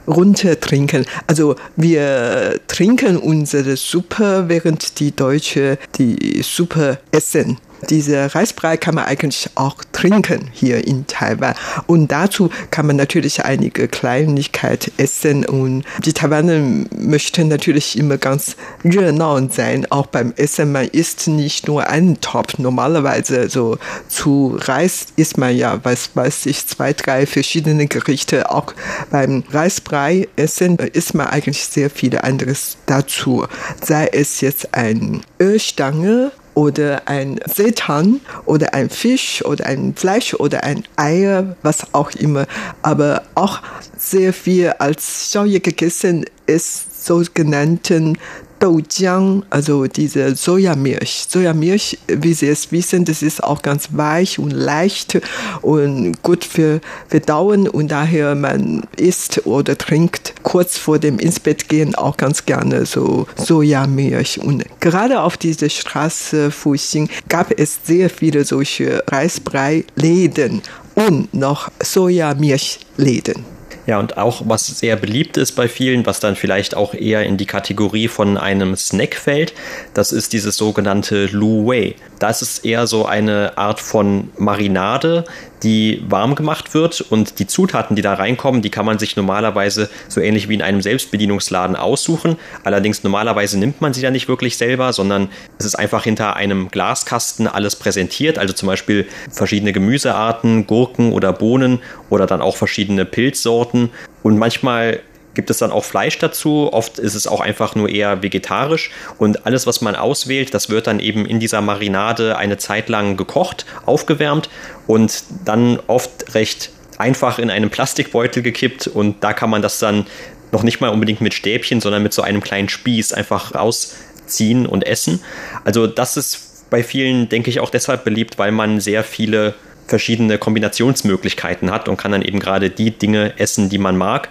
runter 0.08 0.60
trinken. 0.60 1.06
Also 1.28 1.56
wir 1.76 2.60
trinken 2.68 3.18
unsere 3.18 3.78
Suppe, 3.78 4.46
während 4.48 5.00
die 5.00 5.16
Deutsche 5.16 5.78
die 5.98 6.42
Suppe 6.44 7.00
essen. 7.12 7.58
Diese 7.90 8.34
Reisbrei 8.34 8.78
kann 8.78 8.96
man 8.96 9.06
eigentlich 9.06 9.50
auch 9.56 9.76
trinken 9.92 10.50
hier 10.52 10.86
in 10.88 11.08
Taiwan. 11.08 11.56
Und 11.88 12.12
dazu 12.12 12.50
kann 12.70 12.88
man 12.88 12.96
natürlich 12.96 13.44
einige 13.44 13.88
Kleinigkeiten 13.88 14.92
essen. 14.98 15.46
Und 15.46 15.84
die 16.06 16.14
Taiwaner 16.14 16.86
möchten 16.98 17.48
natürlich 17.48 17.98
immer 17.98 18.18
ganz 18.18 18.56
renau 18.84 19.32
sein, 19.50 19.88
auch 19.90 20.08
beim 20.08 20.34
Essen. 20.36 20.72
Man 20.72 20.88
isst 20.88 21.28
nicht 21.28 21.68
nur 21.68 21.88
einen 21.88 22.20
Topf. 22.22 22.58
Normalerweise 22.58 23.50
so 23.50 23.78
zu 24.08 24.58
Reis 24.60 25.08
isst 25.16 25.38
man 25.38 25.56
ja, 25.56 25.80
was 25.84 26.12
weiß 26.16 26.46
ich, 26.48 26.68
zwei, 26.68 26.94
drei 26.94 27.26
verschiedene 27.26 27.88
Gerichte. 27.88 28.52
Auch 28.52 28.74
beim 29.10 29.44
Reisbrei 29.52 30.28
essen 30.36 30.78
isst 30.78 31.14
man 31.14 31.28
eigentlich 31.28 31.64
sehr 31.64 31.90
viele 31.90 32.24
anderes 32.24 32.78
dazu. 32.86 33.46
Sei 33.84 34.08
es 34.12 34.42
jetzt 34.42 34.74
ein 34.74 35.22
Ölstange 35.40 36.32
oder 36.54 37.04
ein 37.06 37.40
Seetan 37.46 38.22
oder 38.46 38.74
ein 38.74 38.90
Fisch 38.90 39.44
oder 39.46 39.66
ein 39.66 39.94
Fleisch 39.96 40.34
oder 40.34 40.64
ein 40.64 40.84
Eier, 40.96 41.56
was 41.62 41.94
auch 41.94 42.12
immer. 42.12 42.46
Aber 42.82 43.24
auch 43.36 43.60
sehr 43.98 44.34
viel 44.34 44.70
als 44.80 45.30
Xiaoye 45.30 45.60
gegessen 45.60 46.26
ist 46.46 47.06
sogenannten 47.06 48.18
Doujiang, 48.62 49.44
also 49.50 49.88
diese 49.88 50.36
Sojamilch. 50.36 51.26
Sojamilch, 51.28 51.98
wie 52.08 52.34
Sie 52.34 52.48
es 52.48 52.72
wissen, 52.72 53.06
das 53.06 53.24
ist 53.24 53.44
auch 53.44 53.64
ganz 53.64 53.90
weich 53.94 54.38
und 54.38 54.52
leicht 54.52 55.20
und 55.64 56.22
gut 56.22 56.46
für 56.46 56.80
Verdauen 57.08 57.68
und 57.68 57.90
daher 57.90 58.36
man 58.36 58.84
isst 58.98 59.48
oder 59.48 59.78
trinkt 59.78 60.36
kurz 60.44 60.78
vor 60.78 61.00
dem 61.00 61.18
ins 61.18 61.40
Bett 61.40 61.70
gehen 61.70 61.96
auch 61.96 62.18
ganz 62.18 62.46
gerne 62.46 62.86
so 62.86 63.26
Sojamilch. 63.36 64.40
Und 64.40 64.64
gerade 64.80 65.22
auf 65.22 65.38
dieser 65.38 65.70
Straße 65.70 66.52
Fuxing 66.52 67.10
gab 67.30 67.52
es 67.60 67.80
sehr 67.84 68.12
viele 68.12 68.46
solche 68.46 69.04
Reisbrei-Läden 69.08 70.62
und 70.94 71.34
noch 71.34 71.72
Sojamilchläden. 71.82 73.61
Ja, 73.88 74.00
und 74.00 74.18
auch 74.18 74.44
was 74.46 74.68
sehr 74.68 74.96
beliebt 74.96 75.38
ist 75.38 75.54
bei 75.54 75.68
vielen, 75.68 76.06
was 76.06 76.20
dann 76.20 76.36
vielleicht 76.36 76.76
auch 76.76 76.94
eher 76.94 77.24
in 77.26 77.38
die 77.38 77.46
Kategorie 77.48 78.08
von 78.08 78.38
einem 78.38 78.76
Snack 78.76 79.16
fällt, 79.16 79.54
das 79.94 80.12
ist 80.12 80.34
dieses 80.34 80.56
sogenannte 80.56 81.26
Lu 81.26 81.68
Wei. 81.68 81.96
Das 82.20 82.42
ist 82.42 82.64
eher 82.64 82.86
so 82.86 83.06
eine 83.06 83.58
Art 83.58 83.80
von 83.80 84.30
Marinade, 84.38 85.24
die 85.64 86.04
warm 86.08 86.36
gemacht 86.36 86.74
wird 86.74 87.02
und 87.02 87.40
die 87.40 87.48
Zutaten, 87.48 87.96
die 87.96 88.02
da 88.02 88.14
reinkommen, 88.14 88.62
die 88.62 88.70
kann 88.70 88.86
man 88.86 89.00
sich 89.00 89.16
normalerweise 89.16 89.90
so 90.08 90.22
ähnlich 90.22 90.50
wie 90.50 90.56
in 90.56 90.62
einem 90.62 90.82
Selbstbedienungsladen 90.82 91.76
aussuchen. 91.76 92.38
Allerdings 92.64 93.04
normalerweise 93.04 93.60
nimmt 93.60 93.82
man 93.82 93.94
sie 93.94 94.02
da 94.02 94.12
nicht 94.12 94.28
wirklich 94.28 94.58
selber, 94.58 94.94
sondern 94.94 95.30
es 95.60 95.66
ist 95.66 95.76
einfach 95.76 96.04
hinter 96.04 96.36
einem 96.36 96.70
Glaskasten 96.70 97.48
alles 97.48 97.76
präsentiert, 97.76 98.40
also 98.40 98.54
zum 98.54 98.68
Beispiel 98.68 99.08
verschiedene 99.32 99.74
Gemüsearten, 99.74 100.68
Gurken 100.68 101.14
oder 101.14 101.34
Bohnen 101.34 101.80
oder 102.10 102.26
dann 102.26 102.42
auch 102.42 102.56
verschiedene 102.56 103.06
Pilzsorten 103.06 103.90
und 104.24 104.38
manchmal 104.38 105.02
gibt 105.34 105.50
es 105.50 105.58
dann 105.60 105.72
auch 105.72 105.84
Fleisch 105.84 106.18
dazu. 106.20 106.70
Oft 106.72 107.00
ist 107.00 107.16
es 107.16 107.28
auch 107.28 107.40
einfach 107.40 107.76
nur 107.76 107.90
eher 107.90 108.22
vegetarisch. 108.22 108.92
Und 109.18 109.46
alles, 109.46 109.68
was 109.68 109.82
man 109.82 109.96
auswählt, 109.96 110.54
das 110.54 110.70
wird 110.70 110.88
dann 110.88 111.00
eben 111.00 111.26
in 111.26 111.40
dieser 111.40 111.62
Marinade 111.62 112.38
eine 112.38 112.58
Zeit 112.58 112.90
lang 112.90 113.18
gekocht, 113.18 113.66
aufgewärmt 113.86 114.50
und 114.88 115.24
dann 115.46 115.80
oft 115.88 116.34
recht 116.36 116.72
einfach 116.98 117.40
in 117.40 117.50
einen 117.50 117.70
Plastikbeutel 117.70 118.44
gekippt. 118.44 118.88
Und 118.88 119.24
da 119.24 119.34
kann 119.34 119.50
man 119.50 119.62
das 119.62 119.80
dann 119.80 120.06
noch 120.52 120.64
nicht 120.64 120.82
mal 120.82 120.90
unbedingt 120.90 121.22
mit 121.22 121.34
Stäbchen, 121.34 121.82
sondern 121.82 122.04
mit 122.04 122.14
so 122.14 122.22
einem 122.22 122.42
kleinen 122.42 122.70
Spieß 122.70 123.14
einfach 123.14 123.56
rausziehen 123.56 124.66
und 124.66 124.86
essen. 124.86 125.22
Also 125.64 125.88
das 125.88 126.18
ist 126.18 126.70
bei 126.70 126.84
vielen, 126.84 127.30
denke 127.30 127.50
ich, 127.50 127.60
auch 127.60 127.70
deshalb 127.70 128.04
beliebt, 128.04 128.38
weil 128.38 128.52
man 128.52 128.80
sehr 128.80 129.04
viele 129.04 129.56
verschiedene 129.88 130.38
Kombinationsmöglichkeiten 130.38 131.70
hat 131.70 131.90
und 131.90 131.98
kann 131.98 132.14
dann 132.14 132.22
eben 132.22 132.40
gerade 132.40 132.70
die 132.70 132.92
Dinge 132.92 133.38
essen, 133.38 133.70
die 133.70 133.78
man 133.78 133.98
mag. 133.98 134.30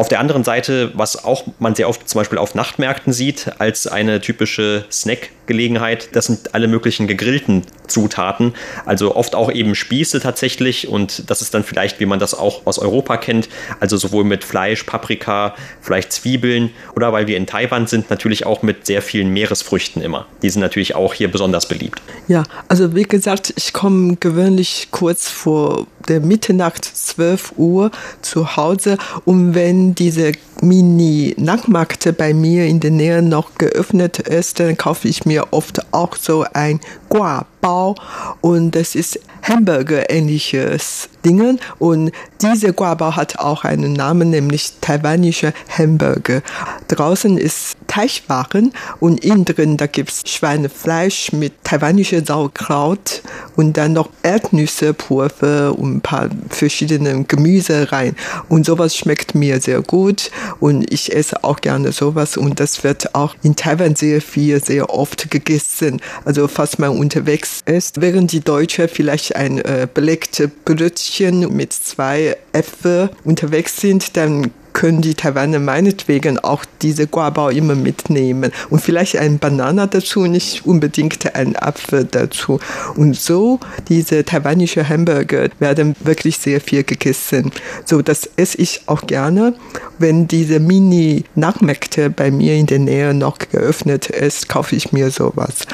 Auf 0.00 0.08
der 0.08 0.18
anderen 0.18 0.44
Seite, 0.44 0.92
was 0.94 1.24
auch 1.26 1.44
man 1.58 1.74
sehr 1.74 1.86
oft 1.86 2.08
zum 2.08 2.20
Beispiel 2.20 2.38
auf 2.38 2.54
Nachtmärkten 2.54 3.12
sieht, 3.12 3.52
als 3.58 3.86
eine 3.86 4.22
typische 4.22 4.86
Snackgelegenheit, 4.90 6.16
das 6.16 6.24
sind 6.24 6.54
alle 6.54 6.68
möglichen 6.68 7.06
gegrillten 7.06 7.64
Zutaten. 7.86 8.54
Also 8.86 9.14
oft 9.14 9.34
auch 9.34 9.52
eben 9.52 9.74
Spieße 9.74 10.20
tatsächlich 10.20 10.88
und 10.88 11.28
das 11.28 11.42
ist 11.42 11.52
dann 11.52 11.64
vielleicht, 11.64 12.00
wie 12.00 12.06
man 12.06 12.18
das 12.18 12.32
auch 12.32 12.66
aus 12.66 12.78
Europa 12.78 13.18
kennt, 13.18 13.50
also 13.78 13.98
sowohl 13.98 14.24
mit 14.24 14.42
Fleisch, 14.42 14.84
Paprika, 14.84 15.54
vielleicht 15.82 16.14
Zwiebeln 16.14 16.70
oder 16.96 17.12
weil 17.12 17.26
wir 17.26 17.36
in 17.36 17.46
Taiwan 17.46 17.86
sind, 17.86 18.08
natürlich 18.08 18.46
auch 18.46 18.62
mit 18.62 18.86
sehr 18.86 19.02
vielen 19.02 19.28
Meeresfrüchten 19.28 20.00
immer. 20.00 20.24
Die 20.40 20.48
sind 20.48 20.62
natürlich 20.62 20.94
auch 20.94 21.12
hier 21.12 21.30
besonders 21.30 21.68
beliebt. 21.68 22.00
Ja, 22.26 22.44
also 22.68 22.94
wie 22.94 23.02
gesagt, 23.02 23.52
ich 23.54 23.74
komme 23.74 24.16
gewöhnlich 24.16 24.88
kurz 24.92 25.28
vor 25.28 25.86
der 26.08 26.20
Mitternacht 26.20 26.84
12 26.84 27.54
Uhr 27.56 27.90
zu 28.22 28.56
Hause. 28.56 28.98
Und 29.24 29.54
wenn 29.54 29.94
diese 29.94 30.32
Mini-Nachtmarkt 30.60 32.16
bei 32.16 32.34
mir 32.34 32.66
in 32.66 32.80
der 32.80 32.90
Nähe 32.90 33.22
noch 33.22 33.54
geöffnet 33.56 34.18
ist, 34.18 34.60
dann 34.60 34.76
kaufe 34.76 35.08
ich 35.08 35.24
mir 35.24 35.52
oft 35.52 35.92
auch 35.92 36.16
so 36.16 36.44
ein 36.52 36.80
Guabao. 37.08 37.94
Und 38.40 38.72
das 38.72 38.94
ist 38.94 39.20
Hamburger-ähnliches 39.42 41.08
Dingen 41.24 41.60
und 41.78 42.12
diese 42.40 42.72
Guabao 42.72 43.16
hat 43.16 43.38
auch 43.38 43.64
einen 43.64 43.92
Namen, 43.92 44.30
nämlich 44.30 44.72
taiwanische 44.80 45.52
Hamburger. 45.76 46.42
Draußen 46.88 47.36
ist 47.36 47.76
Teichwaren 47.86 48.72
und 49.00 49.24
innen 49.24 49.44
drin, 49.44 49.76
da 49.76 49.86
gibt's 49.86 50.22
Schweinefleisch 50.24 51.32
mit 51.32 51.52
taiwanischer 51.64 52.24
Sauerkraut 52.24 53.22
und 53.56 53.76
dann 53.76 53.92
noch 53.92 54.08
Erdnüsse, 54.22 54.94
Pulver 54.94 55.76
und 55.76 55.96
ein 55.96 56.00
paar 56.00 56.30
verschiedene 56.48 57.24
Gemüse 57.24 57.92
rein. 57.92 58.16
Und 58.48 58.64
sowas 58.64 58.96
schmeckt 58.96 59.34
mir 59.34 59.60
sehr 59.60 59.82
gut 59.82 60.30
und 60.60 60.90
ich 60.92 61.14
esse 61.14 61.44
auch 61.44 61.60
gerne 61.60 61.92
sowas 61.92 62.36
und 62.36 62.60
das 62.60 62.84
wird 62.84 63.14
auch 63.14 63.34
in 63.42 63.56
Taiwan 63.56 63.96
sehr 63.96 64.22
viel, 64.22 64.62
sehr 64.62 64.90
oft 64.90 65.30
gegessen. 65.30 66.00
Also 66.24 66.48
falls 66.48 66.78
man 66.78 66.90
unterwegs 66.90 67.60
ist, 67.66 68.00
während 68.00 68.32
die 68.32 68.40
Deutsche 68.40 68.88
vielleicht 68.88 69.29
ein 69.36 69.58
äh, 69.58 69.86
belegtes 69.92 70.50
Brötchen 70.64 71.54
mit 71.54 71.72
zwei 71.72 72.36
Äpfeln 72.52 73.10
unterwegs 73.24 73.80
sind, 73.80 74.16
dann 74.16 74.50
können 74.80 75.02
die 75.02 75.14
Taiwaner 75.14 75.58
meinetwegen 75.58 76.38
auch 76.38 76.64
diese 76.80 77.06
Guabao 77.06 77.50
immer 77.50 77.74
mitnehmen 77.74 78.50
und 78.70 78.80
vielleicht 78.80 79.18
ein 79.18 79.38
Banana 79.38 79.86
dazu, 79.86 80.24
nicht 80.24 80.64
unbedingt 80.64 81.34
ein 81.34 81.54
Apfel 81.54 82.04
dazu. 82.04 82.60
Und 82.96 83.14
so 83.14 83.60
diese 83.90 84.24
taiwanische 84.24 84.88
Hamburger 84.88 85.50
werden 85.58 85.94
wirklich 86.00 86.38
sehr 86.38 86.62
viel 86.62 86.82
gegessen. 86.82 87.52
So, 87.84 88.00
das 88.00 88.30
esse 88.36 88.56
ich 88.56 88.80
auch 88.86 89.06
gerne. 89.06 89.54
Wenn 89.98 90.26
diese 90.26 90.60
Mini-Nachmärkte 90.60 92.08
bei 92.08 92.30
mir 92.30 92.54
in 92.54 92.64
der 92.64 92.78
Nähe 92.78 93.12
noch 93.12 93.36
geöffnet 93.38 94.08
ist, 94.08 94.48
kaufe 94.48 94.76
ich 94.76 94.92
mir 94.92 95.10
sowas. 95.10 95.66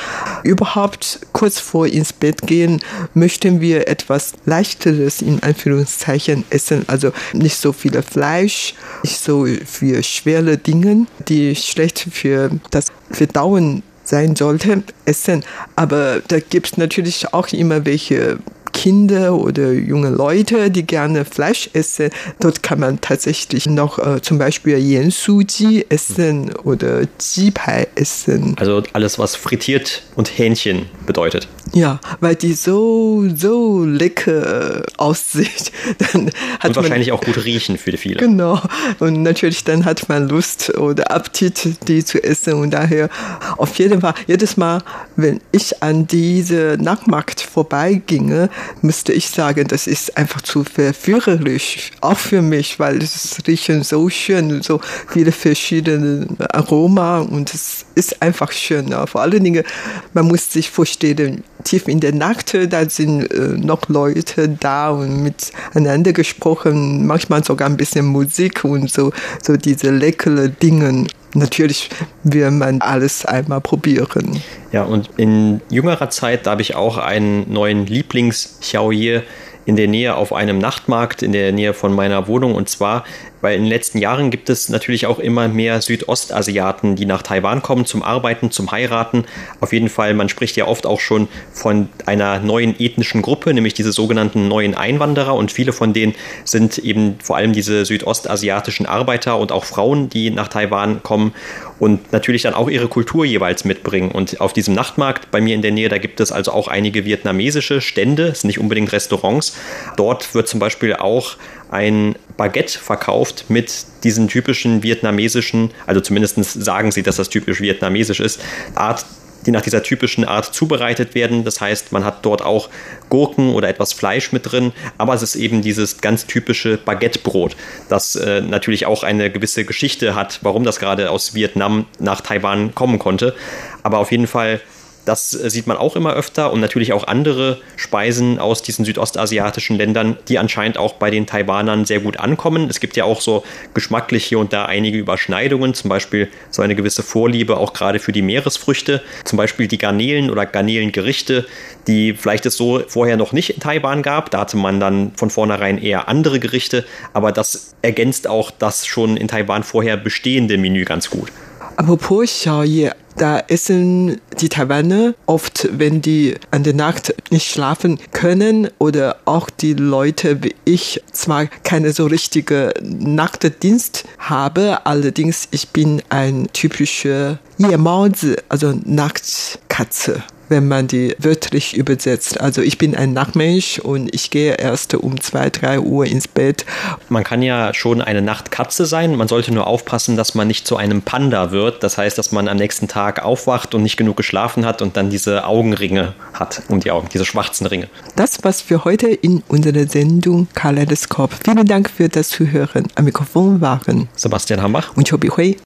Überhaupt 0.42 1.21
kurz 1.33 1.61
vor 1.61 1.87
ins 1.87 2.12
Bett 2.12 2.42
gehen 2.42 2.81
möchten 3.14 3.61
wir 3.61 3.87
etwas 3.87 4.33
leichteres 4.47 5.23
in 5.23 5.45
Anführungszeichen 5.45 6.45
essen, 6.51 6.85
also 6.88 7.12
nicht 7.35 7.57
so 7.57 7.73
viel 7.73 8.03
Fleisch, 8.03 8.75
nicht 9.03 9.19
so 9.19 9.47
für 9.65 10.03
schwere 10.03 10.59
Dinge, 10.59 11.07
die 11.29 11.55
schlecht 11.55 12.07
für 12.11 12.51
das 12.71 12.87
Verdauen 13.11 13.83
sein 14.05 14.37
sollte, 14.37 14.83
essen. 15.05 15.45
Aber 15.75 16.21
da 16.29 16.39
gibt 16.39 16.67
es 16.67 16.77
natürlich 16.77 17.33
auch 17.33 17.49
immer 17.49 17.85
welche 17.85 18.39
Kinder 18.87 19.35
oder 19.35 19.72
junge 19.72 20.11
Leute, 20.11 20.70
die 20.70 20.87
gerne 20.87 21.25
Fleisch 21.25 21.68
essen. 21.72 22.11
Dort 22.38 22.62
kann 22.62 22.79
man 22.79 23.01
tatsächlich 23.01 23.66
noch 23.66 23.99
äh, 23.99 24.22
zum 24.22 24.38
Beispiel 24.38 24.79
Yensuji 24.79 25.87
essen 25.88 26.53
oder 26.62 27.01
Jipai 27.20 27.88
essen. 27.96 28.55
Also 28.61 28.85
alles, 28.92 29.18
was 29.18 29.35
frittiert 29.35 30.05
und 30.14 30.38
Hähnchen 30.38 30.87
bedeutet. 31.05 31.49
Ja, 31.72 31.99
weil 32.20 32.37
die 32.37 32.53
so, 32.53 33.25
so 33.35 33.85
lecker 33.85 34.85
aussieht. 34.99 35.72
Dann 35.99 36.31
hat 36.61 36.68
und 36.68 36.77
wahrscheinlich 36.77 37.09
man, 37.09 37.18
auch 37.18 37.25
gut 37.25 37.44
riechen 37.44 37.79
für 37.79 37.96
viele. 37.96 38.20
Genau. 38.20 38.61
Und 39.01 39.25
natürlich 39.25 39.64
dann 39.64 39.85
hat 39.85 40.09
man 40.09 40.29
Lust 40.29 40.77
oder 40.79 41.11
Appetit, 41.11 41.88
die 41.88 42.05
zu 42.05 42.22
essen. 42.22 42.55
Und 42.55 42.70
daher 42.70 43.09
auf 43.57 43.77
jeden 43.79 44.01
Fall, 44.01 44.14
jedes 44.29 44.57
Mal, 44.57 44.81
wenn 45.16 45.40
ich 45.51 45.83
an 45.83 46.07
diese 46.07 46.79
Nachtmarkt 46.81 47.40
vorbeiginge, 47.40 48.49
müsste 48.83 49.12
ich 49.12 49.29
sagen, 49.29 49.67
das 49.69 49.87
ist 49.87 50.17
einfach 50.17 50.43
zu 50.43 50.65
verführerisch, 50.65 51.91
auch 52.01 52.19
für 52.19 52.43
mich, 52.43 52.79
weil 52.79 53.03
es 53.03 53.39
riechen 53.47 53.83
so 53.83 54.09
schön, 54.09 54.62
so 54.62 54.81
viele 55.09 55.33
verschiedene 55.33 56.27
Aroma 56.53 57.21
und 57.21 57.53
es 57.55 57.85
ist 57.95 58.23
einfach 58.23 58.53
schön. 58.53 58.95
Vor 59.07 59.23
allen 59.23 59.43
Dingen, 59.43 59.65
man 60.12 60.27
muss 60.27 60.53
sich 60.53 60.71
vorstellen, 60.71 61.43
tief 61.65 61.89
in 61.89 62.01
der 62.01 62.15
Nacht, 62.15 62.57
da 62.71 62.89
sind 62.89 63.31
äh, 63.33 63.57
noch 63.57 63.89
Leute 63.89 64.49
da 64.49 64.91
und 64.91 65.23
miteinander 65.23 66.12
gesprochen, 66.12 67.07
manchmal 67.07 67.45
sogar 67.45 67.69
ein 67.69 67.77
bisschen 67.77 68.07
Musik 68.07 68.65
und 68.65 68.91
so, 68.91 69.12
so 69.43 69.57
diese 69.57 69.91
leckere 69.91 70.49
Dinge. 70.49 71.07
Natürlich 71.37 71.90
will 72.25 72.51
man 72.51 72.81
alles 72.81 73.27
einmal 73.27 73.61
probieren. 73.61 74.42
Ja, 74.72 74.85
und 74.85 75.11
in 75.16 75.61
jüngerer 75.70 76.09
Zeit, 76.11 76.46
da 76.46 76.53
habe 76.53 76.62
ich 76.62 76.75
auch 76.75 76.96
einen 76.96 77.53
neuen 77.53 77.87
Lieblings-Xiaoye 77.87 79.22
in 79.66 79.77
der 79.77 79.88
Nähe 79.88 80.14
auf 80.14 80.33
einem 80.33 80.59
Nachtmarkt 80.59 81.22
in 81.22 81.33
der 81.33 81.53
Nähe 81.53 81.75
von 81.75 81.92
meiner 81.92 82.29
Wohnung 82.29 82.55
und 82.55 82.68
zwar 82.68 83.05
weil 83.40 83.57
in 83.57 83.62
den 83.62 83.70
letzten 83.70 83.99
Jahren 83.99 84.31
gibt 84.31 84.51
es 84.51 84.68
natürlich 84.68 85.07
auch 85.07 85.18
immer 85.18 85.49
mehr 85.49 85.81
Südostasiaten, 85.81 86.96
die 86.96 87.07
nach 87.07 87.22
Taiwan 87.22 87.62
kommen 87.62 87.87
zum 87.87 88.03
Arbeiten, 88.03 88.51
zum 88.51 88.70
Heiraten. 88.70 89.25
Auf 89.61 89.72
jeden 89.72 89.88
Fall, 89.88 90.14
man 90.14 90.29
spricht 90.29 90.57
ja 90.57 90.66
oft 90.66 90.87
auch 90.87 91.01
schon 91.01 91.29
von 91.53 91.88
einer 92.07 92.40
neuen 92.40 92.79
ethnischen 92.79 93.22
Gruppe, 93.22 93.53
nämlich 93.55 93.75
diese 93.75 93.92
sogenannten 93.92 94.49
neuen 94.49 94.75
Einwanderer 94.75 95.35
und 95.35 95.53
viele 95.53 95.72
von 95.72 95.92
denen 95.92 96.14
sind 96.44 96.79
eben 96.79 97.16
vor 97.22 97.37
allem 97.37 97.53
diese 97.53 97.85
südostasiatischen 97.85 98.87
Arbeiter 98.87 99.38
und 99.38 99.53
auch 99.53 99.64
Frauen, 99.64 100.09
die 100.09 100.31
nach 100.31 100.49
Taiwan 100.49 101.03
kommen 101.03 101.33
und 101.79 102.12
natürlich 102.12 102.42
dann 102.42 102.55
auch 102.55 102.68
ihre 102.68 102.88
Kultur 102.88 103.25
jeweils 103.25 103.64
mitbringen. 103.64 104.11
Und 104.11 104.40
auf 104.40 104.53
diesem 104.53 104.75
Nachtmarkt 104.75 105.31
bei 105.31 105.40
mir 105.40 105.55
in 105.55 105.62
der 105.62 105.72
Nähe, 105.72 105.88
da 105.88 105.99
gibt 105.99 106.20
es 106.20 106.33
also 106.33 106.53
auch 106.53 106.68
einige 106.68 107.05
vietnamesische 107.05 107.81
Stände, 107.81 108.29
es 108.29 108.40
sind 108.40 108.49
nicht 108.49 108.59
unbedingt 108.59 108.92
Restaurants. 108.92 109.57
Dort 109.96 110.35
wird 110.35 110.49
zum 110.49 110.61
Beispiel 110.61 110.94
auch 110.94 111.37
ein 111.77 112.15
Baguette 112.39 112.79
verkauft 112.79 113.47
mit 113.49 113.71
diesen 114.03 114.29
typischen 114.29 114.83
vietnamesischen, 114.83 115.71
also 115.87 116.01
zumindest 116.01 116.37
sagen 116.45 116.91
sie, 116.91 117.03
dass 117.03 117.17
das 117.17 117.29
typisch 117.29 117.61
vietnamesisch 117.61 118.21
ist, 118.21 118.41
Art 118.75 119.05
die 119.45 119.53
nach 119.53 119.61
dieser 119.61 119.85
typischen 119.85 120.25
Art 120.25 120.47
zubereitet 120.53 121.15
werden. 121.15 121.45
Das 121.45 121.61
heißt, 121.61 121.93
man 121.93 122.05
hat 122.05 122.25
dort 122.25 122.43
auch 122.43 122.69
Gurken 123.11 123.55
oder 123.55 123.69
etwas 123.69 123.93
Fleisch 123.93 124.33
mit 124.33 124.51
drin, 124.51 124.73
aber 124.99 125.15
es 125.15 125.23
ist 125.23 125.37
eben 125.37 125.62
dieses 125.62 126.01
ganz 126.01 126.27
typische 126.27 126.79
Baguettebrot, 126.79 127.55
das 127.89 128.17
äh, 128.17 128.41
natürlich 128.41 128.87
auch 128.87 129.05
eine 129.05 129.31
gewisse 129.31 129.65
Geschichte 129.65 130.17
hat, 130.17 130.41
warum 130.43 130.65
das 130.65 130.81
gerade 130.81 131.12
aus 131.12 131.35
Vietnam 131.35 131.87
nach 132.01 132.23
Taiwan 132.23 132.75
kommen 132.75 132.99
konnte. 132.99 133.37
Aber 133.85 133.99
auf 133.99 134.11
jeden 134.11 134.27
Fall 134.27 134.61
das 135.07 135.35
äh, 135.35 135.49
sieht 135.49 135.66
man 135.66 135.77
auch 135.77 135.97
immer 135.97 136.12
öfter 136.12 136.53
und 136.53 136.61
natürlich 136.61 136.92
auch 136.92 137.07
andere 137.07 137.59
Speisen 137.77 138.38
aus 138.38 138.62
diesen 138.62 138.85
südostasiatischen 138.85 139.77
Ländern, 139.79 140.19
die 140.29 140.38
anscheinend 140.38 140.77
auch 140.77 140.95
bei 140.95 141.11
den 141.11 141.27
Taiwanern 141.27 141.87
sehr 141.87 142.01
gut 142.01 142.19
ankommen. 142.19 142.69
Es 142.69 142.81
gibt 142.81 142.97
ja 142.97 143.05
auch 143.05 143.21
so 143.21 143.45
geschmacklich 143.73 144.27
hier 144.27 144.38
und 144.38 144.53
da 144.53 144.66
einige 144.66 144.99
Überschneidungen, 144.99 145.73
zum 145.75 145.88
Beispiel 145.88 146.29
so 146.51 146.62
eine 146.62 146.75
gewisse 146.75 147.03
Vorliebe 147.03 147.57
auch 147.57 147.73
gerade 147.73 147.99
für 147.99 148.12
die 148.12 148.23
Meeresfrüchte, 148.23 149.03
zum 149.25 149.37
Beispiel 149.37 149.69
die 149.69 149.79
Garnelen 149.79 150.31
oder 150.31 150.45
Garnelengerichte, 150.45 151.47
die 151.87 152.14
vielleicht 152.14 152.45
es 152.47 152.57
so 152.57 152.83
vorher 152.87 153.16
noch 153.16 153.33
nicht 153.33 153.51
in 153.51 153.61
Taiwan 153.61 154.03
gab. 154.03 154.31
Da 154.31 154.40
hatte 154.40 154.57
man 154.57 154.81
dann 154.81 155.12
von 155.16 155.31
vornherein 155.31 155.79
eher 155.79 156.09
andere 156.09 156.40
Gerichte, 156.40 156.85
aber 157.12 157.33
das 157.33 157.77
ergänzt 157.83 158.27
auch 158.27 158.51
das 158.51 158.87
schon 158.87 159.16
in 159.16 159.29
Taiwan 159.29 159.62
vorher 159.62 159.97
bestehende 159.97 160.59
Menü 160.59 160.85
ganz 160.85 161.11
gut. 161.11 161.31
Apropos 161.77 162.25
Xiaoye, 162.25 162.93
da 163.17 163.39
essen 163.49 164.21
die 164.41 164.49
Taiwaner 164.49 165.15
oft, 165.27 165.69
wenn 165.73 166.01
die 166.01 166.35
an 166.51 166.62
der 166.62 166.75
Nacht 166.75 167.15
nicht 167.31 167.51
schlafen 167.51 167.99
können 168.12 168.69
oder 168.79 169.17
auch 169.25 169.51
die 169.51 169.75
Leute 169.75 170.43
wie 170.43 170.55
ich 170.65 171.03
zwar 171.12 171.47
keine 171.65 171.93
so 171.93 172.07
richtige 172.07 172.73
Nachtdienst 172.83 174.05
habe, 174.19 174.87
allerdings 174.87 175.49
ich 175.51 175.69
bin 175.69 176.03
ein 176.09 176.49
typischer 176.53 177.39
Yemauzi, 177.59 178.37
also 178.49 178.75
Nachtkatze. 178.85 180.23
Wenn 180.49 180.69
man 180.69 180.87
die 180.87 181.15
wörtlich 181.19 181.77
übersetzt. 181.77 182.41
Also 182.41 182.63
ich 182.63 182.79
bin 182.79 182.95
ein 182.95 183.13
Nachtmensch 183.13 183.79
und 183.79 184.15
ich 184.15 184.31
gehe 184.31 184.55
erst 184.55 184.95
um 184.95 185.21
zwei, 185.21 185.51
drei 185.51 185.81
Uhr 185.81 186.07
ins 186.07 186.29
Bett. 186.29 186.65
Man 187.09 187.25
kann 187.25 187.43
ja 187.43 187.75
schon 187.75 188.03
eine 188.03 188.23
Nachtkatze 188.23 188.87
sein. 188.87 189.17
Man 189.17 189.29
sollte 189.29 189.53
nur 189.53 189.67
aufpassen, 189.67 190.17
dass 190.17 190.35
man 190.35 190.49
nicht 190.49 190.67
zu 190.67 190.77
einem 190.77 191.03
Panda 191.03 191.51
wird. 191.51 191.83
Das 191.83 191.99
heißt, 191.99 192.17
dass 192.19 192.33
man 192.33 192.49
am 192.49 192.57
nächsten 192.57 192.89
Tag 192.89 193.23
aufwacht 193.23 193.75
und 193.75 193.83
nicht 193.83 193.97
genug 193.97 194.17
geschlafen 194.17 194.65
hat 194.65 194.83
und 194.83 194.97
dann 194.97 195.11
diese 195.11 195.45
Augenringe 195.45 196.15
hat 196.33 196.63
um 196.69 196.81
die 196.81 196.91
Augen, 196.91 197.09
diese 197.13 197.25
schwarzen 197.25 197.67
Ringe. 197.67 197.89
Das 198.17 198.43
war's 198.45 198.61
für 198.61 198.85
heute 198.85 199.09
in 199.09 199.43
unserer 199.49 199.87
Sendung 199.87 200.49
Kaleidoskop. 200.55 201.33
Vielen 201.45 201.67
Dank 201.67 201.91
für 201.91 202.09
das 202.09 202.29
Zuhören. 202.29 202.87
Am 202.95 203.05
Mikrofon 203.05 203.61
waren 203.61 204.09
Sebastian 204.15 204.63
Hambach 204.63 204.97
und 204.97 205.09
Chobi 205.09 205.29
Hui. 205.29 205.57